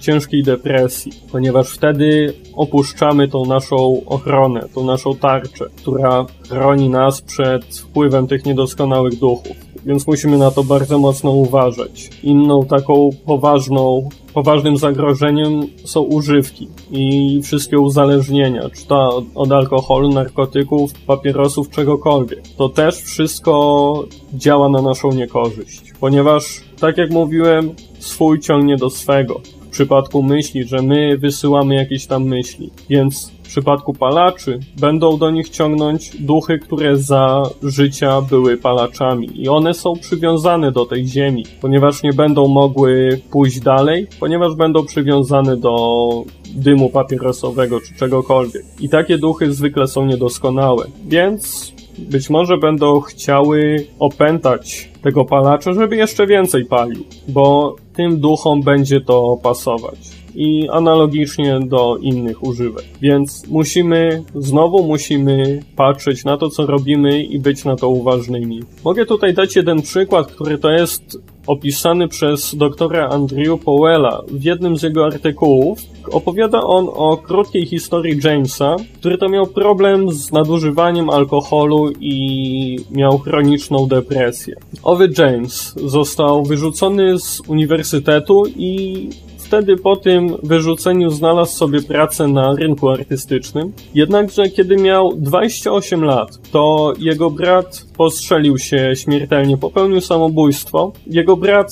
ciężkiej 0.00 0.42
depresji, 0.42 1.12
ponieważ 1.32 1.68
wtedy 1.70 2.34
opuszczamy 2.54 3.28
tą 3.28 3.44
naszą 3.44 4.02
ochronę, 4.06 4.68
tą 4.74 4.84
naszą 4.84 5.16
tarczę, 5.16 5.64
która 5.76 6.26
chroni 6.48 6.88
nas 6.88 7.22
przed 7.22 7.64
wpływem 7.64 8.26
tych 8.26 8.44
niedoskonałych 8.44 9.18
duchów. 9.18 9.63
Więc 9.86 10.06
musimy 10.06 10.38
na 10.38 10.50
to 10.50 10.64
bardzo 10.64 10.98
mocno 10.98 11.30
uważać. 11.30 12.10
Inną 12.22 12.64
taką 12.64 13.10
poważną 13.26 14.08
poważnym 14.34 14.76
zagrożeniem 14.76 15.66
są 15.84 16.00
używki 16.00 16.68
i 16.90 17.40
wszystkie 17.42 17.78
uzależnienia, 17.78 18.70
czy 18.70 18.86
to 18.86 19.22
od 19.34 19.52
alkoholu, 19.52 20.08
narkotyków, 20.08 20.92
papierosów, 21.06 21.70
czegokolwiek. 21.70 22.42
To 22.56 22.68
też 22.68 22.96
wszystko 22.96 24.04
działa 24.34 24.68
na 24.68 24.82
naszą 24.82 25.12
niekorzyść, 25.12 25.92
ponieważ, 26.00 26.60
tak 26.80 26.98
jak 26.98 27.10
mówiłem, 27.10 27.70
swój 27.98 28.40
ciągnie 28.40 28.76
do 28.76 28.90
swego. 28.90 29.40
Przypadku 29.74 30.22
myśli, 30.22 30.64
że 30.64 30.82
my 30.82 31.18
wysyłamy 31.18 31.74
jakieś 31.74 32.06
tam 32.06 32.24
myśli, 32.24 32.70
więc 32.88 33.32
w 33.42 33.48
przypadku 33.48 33.94
palaczy 33.94 34.58
będą 34.80 35.18
do 35.18 35.30
nich 35.30 35.48
ciągnąć 35.48 36.16
duchy, 36.20 36.58
które 36.58 36.96
za 36.96 37.42
życia 37.62 38.20
były 38.20 38.56
palaczami. 38.56 39.28
I 39.34 39.48
one 39.48 39.74
są 39.74 39.92
przywiązane 39.96 40.72
do 40.72 40.86
tej 40.86 41.06
ziemi, 41.06 41.44
ponieważ 41.60 42.02
nie 42.02 42.12
będą 42.12 42.48
mogły 42.48 43.20
pójść 43.30 43.60
dalej, 43.60 44.06
ponieważ 44.20 44.54
będą 44.54 44.84
przywiązane 44.86 45.56
do 45.56 46.08
dymu 46.54 46.90
papierosowego 46.90 47.80
czy 47.80 47.94
czegokolwiek. 47.94 48.64
I 48.80 48.88
takie 48.88 49.18
duchy 49.18 49.52
zwykle 49.52 49.86
są 49.86 50.06
niedoskonałe, 50.06 50.86
więc 51.06 51.73
być 51.98 52.30
może 52.30 52.58
będą 52.58 53.00
chciały 53.00 53.86
opętać 53.98 54.90
tego 55.02 55.24
palacza, 55.24 55.72
żeby 55.72 55.96
jeszcze 55.96 56.26
więcej 56.26 56.64
palił, 56.64 57.04
bo 57.28 57.76
tym 57.92 58.20
duchom 58.20 58.62
będzie 58.62 59.00
to 59.00 59.38
pasować 59.42 60.24
i 60.34 60.68
analogicznie 60.68 61.60
do 61.60 61.96
innych 61.96 62.42
używek. 62.42 62.84
Więc 63.00 63.46
musimy, 63.48 64.22
znowu 64.34 64.86
musimy 64.86 65.62
patrzeć 65.76 66.24
na 66.24 66.36
to, 66.36 66.48
co 66.50 66.66
robimy 66.66 67.22
i 67.22 67.38
być 67.38 67.64
na 67.64 67.76
to 67.76 67.88
uważnymi. 67.88 68.60
Mogę 68.84 69.06
tutaj 69.06 69.34
dać 69.34 69.56
jeden 69.56 69.82
przykład, 69.82 70.32
który 70.32 70.58
to 70.58 70.70
jest 70.70 71.18
opisany 71.46 72.08
przez 72.08 72.54
doktora 72.54 73.08
Andrew 73.08 73.60
Powella 73.64 74.22
w 74.28 74.44
jednym 74.44 74.76
z 74.76 74.82
jego 74.82 75.06
artykułów. 75.06 75.78
Opowiada 76.10 76.60
on 76.60 76.88
o 76.92 77.16
krótkiej 77.16 77.66
historii 77.66 78.20
Jamesa, 78.24 78.76
który 78.98 79.18
to 79.18 79.28
miał 79.28 79.46
problem 79.46 80.12
z 80.12 80.32
nadużywaniem 80.32 81.10
alkoholu 81.10 81.92
i 82.00 82.78
miał 82.90 83.18
chroniczną 83.18 83.86
depresję. 83.86 84.54
Owy 84.82 85.08
James 85.18 85.74
został 85.86 86.44
wyrzucony 86.44 87.18
z 87.18 87.40
uniwersytetu 87.48 88.42
i 88.56 89.08
wtedy 89.54 89.76
po 89.76 89.96
tym 89.96 90.36
wyrzuceniu 90.42 91.10
znalazł 91.10 91.56
sobie 91.56 91.82
pracę 91.82 92.28
na 92.28 92.54
rynku 92.54 92.88
artystycznym. 92.88 93.72
Jednakże 93.94 94.48
kiedy 94.48 94.76
miał 94.76 95.12
28 95.16 96.04
lat, 96.04 96.50
to 96.50 96.92
jego 96.98 97.30
brat 97.30 97.86
postrzelił 97.96 98.58
się 98.58 98.92
śmiertelnie, 98.96 99.56
popełnił 99.56 100.00
samobójstwo. 100.00 100.92
Jego 101.06 101.36
brat 101.36 101.70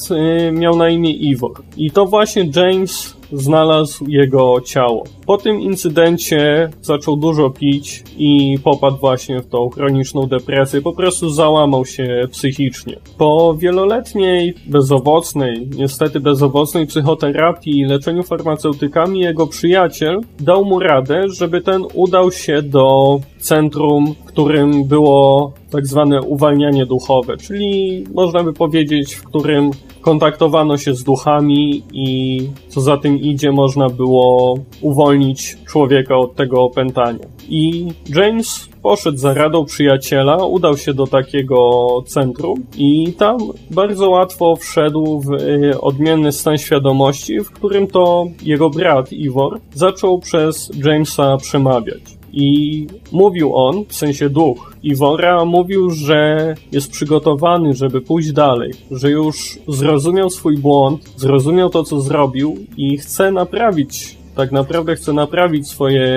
y, 0.49 0.53
miał 0.53 0.77
na 0.77 0.89
imię 0.89 1.11
Ivor. 1.11 1.53
I 1.77 1.91
to 1.91 2.07
właśnie 2.07 2.51
James 2.57 3.22
znalazł 3.33 4.05
jego 4.09 4.61
ciało. 4.61 5.05
Po 5.27 5.39
tym 5.39 5.61
incydencie 5.61 6.71
zaczął 6.81 7.17
dużo 7.17 7.51
pić 7.51 8.05
i 8.19 8.59
popadł 8.65 8.97
właśnie 8.97 9.41
w 9.41 9.49
tą 9.49 9.71
chroniczną 9.71 10.27
depresję, 10.27 10.83
po 10.83 10.93
prostu 10.93 11.31
załamał 11.31 11.85
się 11.85 12.29
psychicznie. 12.31 12.97
Po 13.19 13.55
wieloletniej, 13.55 14.55
bezowocnej, 14.67 15.69
niestety 15.77 16.21
bezowocnej 16.21 16.87
psychoterapii 16.87 17.79
i 17.79 17.85
leczeniu 17.85 18.23
farmaceutykami 18.23 19.21
jego 19.21 19.47
przyjaciel 19.47 20.21
dał 20.41 20.65
mu 20.65 20.79
radę, 20.79 21.25
żeby 21.29 21.61
ten 21.61 21.83
udał 21.95 22.33
się 22.33 22.63
do 22.63 23.21
centrum, 23.39 24.15
w 24.15 24.25
którym 24.25 24.85
było 24.85 25.53
tak 25.73 25.87
zwane 25.87 26.23
uwalnianie 26.23 26.87
duchowe, 26.87 27.37
czyli 27.37 28.05
można 28.15 28.43
by 28.45 28.53
powiedzieć, 28.53 29.15
w 29.15 29.25
którym 29.25 29.71
kontaktowano 30.01 30.79
się 30.79 30.95
z 30.95 31.05
duchami 31.05 31.83
i 31.93 32.39
co 32.69 32.81
za 32.81 32.97
tym 32.97 33.19
idzie, 33.19 33.53
można 33.53 33.89
było 33.89 34.59
uwolnić 34.81 35.57
człowieka 35.67 36.17
od 36.17 36.35
tego 36.35 36.63
opętania. 36.63 37.25
I 37.49 37.89
James 38.15 38.69
poszedł 38.83 39.19
za 39.19 39.35
radą 39.35 39.65
przyjaciela, 39.65 40.37
udał 40.37 40.77
się 40.77 40.95
do 40.95 41.07
takiego 41.07 41.87
centrum 42.07 42.67
i 42.77 43.13
tam 43.13 43.39
bardzo 43.71 44.11
łatwo 44.11 44.57
wszedł 44.57 45.21
w 45.21 45.33
y, 45.33 45.81
odmienny 45.81 46.33
stan 46.33 46.59
świadomości, 46.59 47.41
w 47.41 47.51
którym 47.51 47.87
to 47.87 48.27
jego 48.43 48.71
brat 48.71 49.13
Ivor 49.13 49.61
zaczął 49.75 50.19
przez 50.19 50.71
Jamesa 50.85 51.37
przemawiać. 51.37 52.22
I 52.33 52.87
mówił 53.13 53.57
on, 53.57 53.85
w 53.89 53.95
sensie 53.95 54.31
duch. 54.31 54.77
Iwora, 54.83 55.45
mówił, 55.45 55.91
że 55.91 56.55
jest 56.73 56.91
przygotowany, 56.91 57.75
żeby 57.75 58.01
pójść 58.01 58.33
dalej, 58.33 58.73
że 58.91 59.11
już 59.11 59.59
zrozumiał 59.69 60.31
swój 60.31 60.59
błąd, 60.59 61.15
zrozumiał 61.17 61.71
to, 61.71 61.85
co 61.85 62.01
zrobił 62.01 62.57
i 62.77 62.99
chce 62.99 63.33
naprawić 63.33 64.22
tak 64.37 64.53
naprawdę 64.53 64.97
chce 64.97 65.13
naprawić 65.13 65.69
swoje 65.69 66.09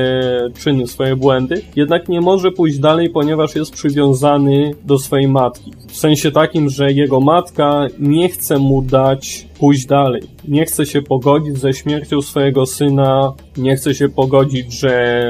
czyny, 0.59 0.87
swoje 0.87 1.15
błędy, 1.15 1.61
jednak 1.75 2.09
nie 2.09 2.21
może 2.21 2.51
pójść 2.51 2.79
dalej, 2.79 3.09
ponieważ 3.09 3.55
jest 3.55 3.73
przywiązany 3.73 4.71
do 4.85 4.99
swojej 4.99 5.27
matki. 5.27 5.71
W 5.87 5.97
sensie 5.97 6.31
takim, 6.31 6.69
że 6.69 6.91
jego 6.91 7.19
matka 7.19 7.87
nie 7.99 8.29
chce 8.29 8.57
mu 8.57 8.81
dać 8.81 9.47
pójść 9.59 9.85
dalej. 9.85 10.21
Nie 10.47 10.65
chce 10.65 10.85
się 10.85 11.01
pogodzić 11.01 11.57
ze 11.57 11.73
śmiercią 11.73 12.21
swojego 12.21 12.65
syna, 12.65 13.33
nie 13.57 13.75
chce 13.75 13.95
się 13.95 14.09
pogodzić, 14.09 14.73
że 14.73 15.21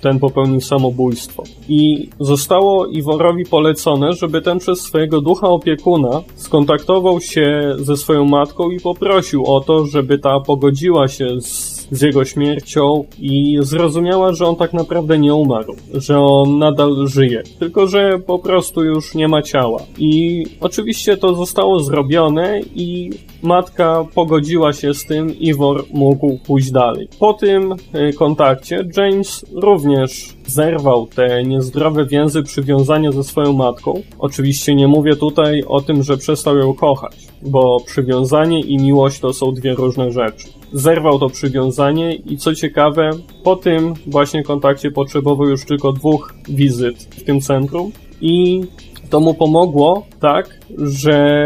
ten 0.00 0.18
popełnił 0.18 0.60
samobójstwo. 0.60 1.42
I 1.68 2.08
zostało 2.20 2.86
Iworowi 2.86 3.44
polecone, 3.44 4.12
żeby 4.12 4.42
ten 4.42 4.58
przez 4.58 4.80
swojego 4.80 5.20
ducha 5.20 5.48
opiekuna 5.48 6.22
skontaktował 6.36 7.20
się 7.20 7.74
ze 7.78 7.96
swoją 7.96 8.24
matką 8.24 8.70
i 8.70 8.80
poprosił 8.80 9.46
o 9.46 9.60
to, 9.60 9.86
żeby 9.86 10.18
ta 10.18 10.40
pogodziła 10.40 11.08
się 11.08 11.40
z 11.40 11.77
z 11.90 12.02
jego 12.02 12.24
śmiercią 12.24 13.04
i 13.18 13.58
zrozumiała, 13.60 14.32
że 14.32 14.46
on 14.46 14.56
tak 14.56 14.72
naprawdę 14.72 15.18
nie 15.18 15.34
umarł, 15.34 15.74
że 15.94 16.20
on 16.20 16.58
nadal 16.58 17.08
żyje, 17.08 17.42
tylko 17.58 17.86
że 17.86 18.18
po 18.26 18.38
prostu 18.38 18.84
już 18.84 19.14
nie 19.14 19.28
ma 19.28 19.42
ciała. 19.42 19.82
I 19.98 20.44
oczywiście 20.60 21.16
to 21.16 21.34
zostało 21.34 21.80
zrobione 21.80 22.60
i 22.74 23.10
matka 23.42 24.04
pogodziła 24.14 24.72
się 24.72 24.94
z 24.94 25.04
tym, 25.04 25.38
Ivor 25.38 25.84
mógł 25.92 26.38
pójść 26.38 26.70
dalej. 26.70 27.08
Po 27.18 27.34
tym 27.34 27.72
y, 27.72 28.12
kontakcie 28.12 28.88
James 28.96 29.46
również 29.52 30.36
zerwał 30.46 31.06
te 31.06 31.42
niezdrowe 31.44 32.06
więzy 32.06 32.42
przywiązania 32.42 33.12
ze 33.12 33.24
swoją 33.24 33.52
matką. 33.52 34.02
Oczywiście 34.18 34.74
nie 34.74 34.88
mówię 34.88 35.16
tutaj 35.16 35.62
o 35.66 35.80
tym, 35.80 36.02
że 36.02 36.16
przestał 36.16 36.56
ją 36.56 36.74
kochać, 36.74 37.16
bo 37.42 37.80
przywiązanie 37.86 38.60
i 38.60 38.76
miłość 38.76 39.20
to 39.20 39.32
są 39.32 39.52
dwie 39.52 39.74
różne 39.74 40.12
rzeczy 40.12 40.57
zerwał 40.72 41.18
to 41.18 41.28
przywiązanie 41.28 42.14
i 42.14 42.36
co 42.36 42.54
ciekawe, 42.54 43.10
po 43.44 43.56
tym 43.56 43.94
właśnie 44.06 44.42
kontakcie 44.42 44.90
potrzebował 44.90 45.48
już 45.48 45.64
tylko 45.64 45.92
dwóch 45.92 46.34
wizyt 46.48 46.96
w 47.02 47.22
tym 47.24 47.40
centrum 47.40 47.92
i 48.20 48.60
to 49.10 49.20
mu 49.20 49.34
pomogło 49.34 50.06
tak, 50.20 50.60
że 50.78 51.44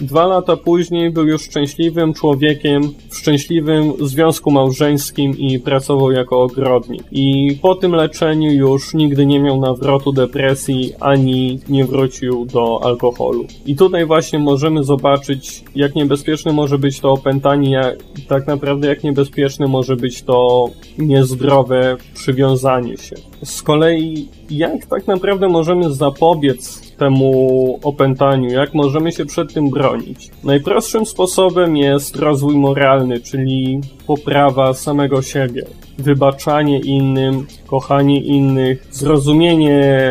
dwa 0.00 0.26
lata 0.26 0.56
później 0.56 1.10
był 1.10 1.26
już 1.26 1.42
szczęśliwym 1.42 2.14
człowiekiem 2.14 2.82
w 3.08 3.16
szczęśliwym 3.16 3.92
związku 4.00 4.50
małżeńskim 4.50 5.38
i 5.38 5.60
pracował 5.60 6.12
jako 6.12 6.42
ogrodnik. 6.42 7.02
I 7.12 7.58
po 7.62 7.74
tym 7.74 7.92
leczeniu 7.92 8.52
już 8.52 8.94
nigdy 8.94 9.26
nie 9.26 9.40
miał 9.40 9.60
nawrotu 9.60 10.12
depresji 10.12 10.92
ani 11.00 11.60
nie 11.68 11.84
wrócił 11.84 12.46
do 12.46 12.84
alkoholu. 12.84 13.44
I 13.66 13.76
tutaj 13.76 14.06
właśnie 14.06 14.38
możemy 14.38 14.84
zobaczyć, 14.84 15.64
jak 15.74 15.94
niebezpieczne 15.94 16.52
może 16.52 16.78
być 16.78 17.00
to 17.00 17.12
opętanie, 17.12 17.70
jak, 17.70 17.96
tak 18.28 18.46
naprawdę 18.46 18.88
jak 18.88 19.04
niebezpieczne 19.04 19.66
może 19.66 19.96
być 19.96 20.22
to 20.22 20.68
niezdrowe 20.98 21.96
przywiązanie 22.14 22.96
się. 22.96 23.16
Z 23.44 23.62
kolei, 23.62 24.28
jak 24.50 24.86
tak 24.86 25.06
naprawdę 25.06 25.48
możemy 25.48 25.94
zapobiec 25.94 26.81
temu 27.02 27.78
opętaniu, 27.82 28.50
jak 28.50 28.74
możemy 28.74 29.12
się 29.12 29.26
przed 29.26 29.54
tym 29.54 29.70
bronić. 29.70 30.30
Najprostszym 30.44 31.06
sposobem 31.06 31.76
jest 31.76 32.16
rozwój 32.16 32.56
moralny, 32.56 33.20
czyli 33.20 33.80
poprawa 34.16 34.74
samego 34.74 35.22
siebie, 35.22 35.62
wybaczanie 35.98 36.80
innym, 36.80 37.46
kochanie 37.66 38.20
innych, 38.20 38.88
zrozumienie 38.90 40.04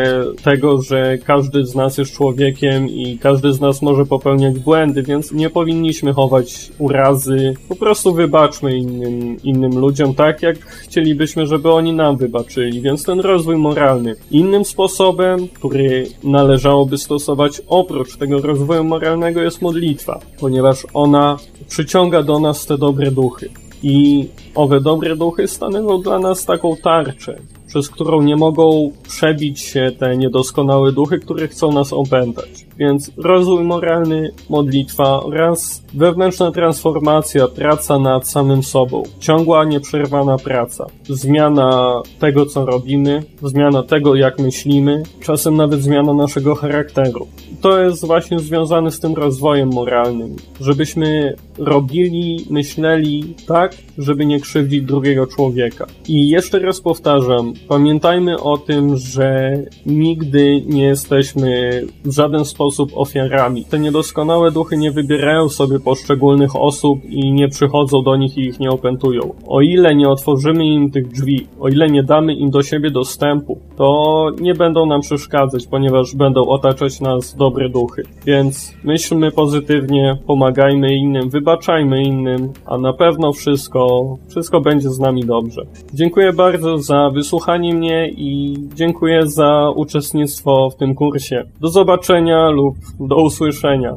tego, 0.44 0.82
że 0.82 1.18
każdy 1.18 1.66
z 1.66 1.76
nas 1.76 1.98
jest 1.98 2.14
człowiekiem 2.14 2.90
i 2.90 3.18
każdy 3.18 3.54
z 3.54 3.62
nas 3.62 3.82
może 3.82 4.06
popełniać 4.06 4.60
błędy, 4.60 5.04
więc 5.04 5.32
nie 5.32 5.50
powinniśmy 5.50 6.14
chować 6.14 6.72
urazy. 6.78 7.54
Po 7.70 7.76
prostu 7.76 8.14
wybaczmy 8.14 8.78
innym, 8.78 9.38
innym 9.44 9.80
ludziom 9.80 10.14
tak, 10.14 10.42
jak 10.42 10.60
chcielibyśmy, 10.60 11.48
żeby 11.48 11.72
oni 11.72 11.94
nam 11.94 12.18
wybaczyli, 12.18 12.82
więc 12.82 13.04
ten 13.04 13.20
rozwój 13.20 13.56
moralny. 13.56 14.16
Innym 14.32 14.66
sposobem, 14.66 15.48
który 15.48 16.08
należałoby 16.24 16.98
stosować 16.98 17.62
oprócz 17.68 18.18
tego 18.18 18.42
rozwoju 18.42 18.84
moralnego 18.84 19.42
jest 19.42 19.62
modlitwa, 19.62 20.20
ponieważ 20.40 20.88
ona 20.94 21.38
przyciąga 21.68 22.24
do 22.24 22.40
nas 22.40 22.66
te 22.66 22.78
dobre 22.78 23.12
duchy. 23.12 23.61
I 23.84 24.28
owe 24.56 24.82
dobre 24.82 25.16
duchy 25.16 25.48
stanowią 25.48 26.02
dla 26.02 26.20
nas 26.20 26.46
taką 26.46 26.76
tarczę, 26.76 27.40
przez 27.72 27.90
którą 27.90 28.22
nie 28.22 28.36
mogą 28.36 28.92
przebić 29.04 29.60
się 29.60 29.92
te 30.00 30.18
niedoskonałe 30.18 30.92
duchy, 30.92 31.20
które 31.20 31.48
chcą 31.48 31.72
nas 31.72 31.94
opętać. 31.94 32.66
Więc 32.78 33.12
rozwój 33.18 33.64
moralny, 33.64 34.32
modlitwa 34.50 35.24
oraz 35.24 35.84
wewnętrzna 35.94 36.52
transformacja, 36.52 37.48
praca 37.48 38.00
nad 38.00 38.28
samym 38.28 38.64
sobą. 38.64 39.04
Ciągła, 39.20 39.66
nieprzerwana 39.66 40.38
praca. 40.38 40.88
Zmiana 41.10 42.02
tego, 42.20 42.46
co 42.46 42.66
robimy, 42.66 43.24
zmiana 43.42 43.84
tego, 43.84 44.16
jak 44.16 44.40
myślimy, 44.40 45.04
czasem 45.22 45.56
nawet 45.56 45.82
zmiana 45.82 46.14
naszego 46.14 46.56
charakteru. 46.56 47.28
To 47.62 47.80
jest 47.80 48.06
właśnie 48.06 48.40
związane 48.40 48.92
z 48.92 49.00
tym 49.00 49.14
rozwojem 49.14 49.70
moralnym. 49.70 50.36
Żebyśmy 50.62 51.36
robili, 51.58 52.46
myśleli 52.50 53.36
tak, 53.48 53.76
żeby 53.98 54.26
nie 54.26 54.40
krzywdzić 54.40 54.82
drugiego 54.82 55.28
człowieka. 55.28 55.88
I 56.08 56.30
jeszcze 56.30 56.60
raz 56.60 56.82
powtarzam, 56.82 57.54
pamiętajmy 57.68 58.40
o 58.40 58.58
tym, 58.58 58.98
że 58.98 59.58
nigdy 59.86 60.62
nie 60.68 60.84
jesteśmy 60.84 61.82
w 62.06 62.12
żaden 62.12 62.46
sposób 62.46 62.92
ofiarami. 62.96 63.66
Te 63.66 63.80
niedoskonałe 63.80 64.52
duchy 64.52 64.78
nie 64.78 64.92
wybierają 64.92 65.50
sobie 65.50 65.80
poszczególnych 65.80 66.56
osób 66.56 67.00
i 67.06 67.32
nie 67.32 67.48
przychodzą 67.48 68.04
do 68.04 68.16
nich 68.16 68.38
i 68.38 68.42
ich 68.42 68.60
nie 68.60 68.70
opętują. 68.70 69.34
O 69.48 69.62
ile 69.62 69.96
nie 69.96 70.10
otworzymy 70.10 70.66
im 70.66 70.92
tych 70.92 71.08
drzwi, 71.08 71.48
o 71.60 71.68
ile 71.70 71.90
nie 71.90 72.04
damy 72.04 72.34
im 72.34 72.50
do 72.50 72.64
siebie 72.64 72.92
dostępu, 72.92 73.60
to 73.78 74.28
nie 74.40 74.54
będą 74.54 74.86
nam 74.86 75.02
przeszkadzać, 75.02 75.68
ponieważ 75.68 76.16
będą 76.16 76.48
otaczać 76.48 77.00
nas 77.02 77.36
dobre 77.36 77.70
duchy. 77.70 78.04
Więc 78.26 78.74
myślmy 78.84 79.32
pozytywnie, 79.32 80.18
pomagajmy 80.28 80.96
innym, 80.96 81.30
wybaczajmy 81.30 82.04
innym, 82.04 82.50
a 82.66 82.78
na 82.78 82.94
pewno 82.94 83.34
wszystko, 83.34 84.18
wszystko 84.30 84.62
będzie 84.62 84.90
z 84.90 85.00
nami 85.00 85.26
dobrze. 85.26 85.62
Dziękuję 85.94 86.34
bardzo 86.34 86.78
za 86.78 87.10
wysłuchanie 87.52 87.74
mnie 87.74 88.10
i 88.10 88.56
dziękuję 88.74 89.28
za 89.28 89.70
uczestnictwo 89.76 90.70
w 90.70 90.76
tym 90.76 90.96
kursie. 90.96 91.44
Do 91.62 91.70
zobaczenia 91.70 92.50
lub 92.50 92.76
do 93.00 93.16
usłyszenia. 93.16 93.96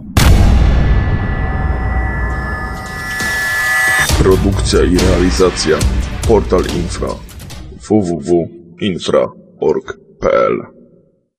Produkcja 4.23 4.83
i 4.83 4.97
realizacja 5.11 5.77
Portal 6.29 6.61
Infra 6.61 7.09
www.infra.org.pl 7.89 10.74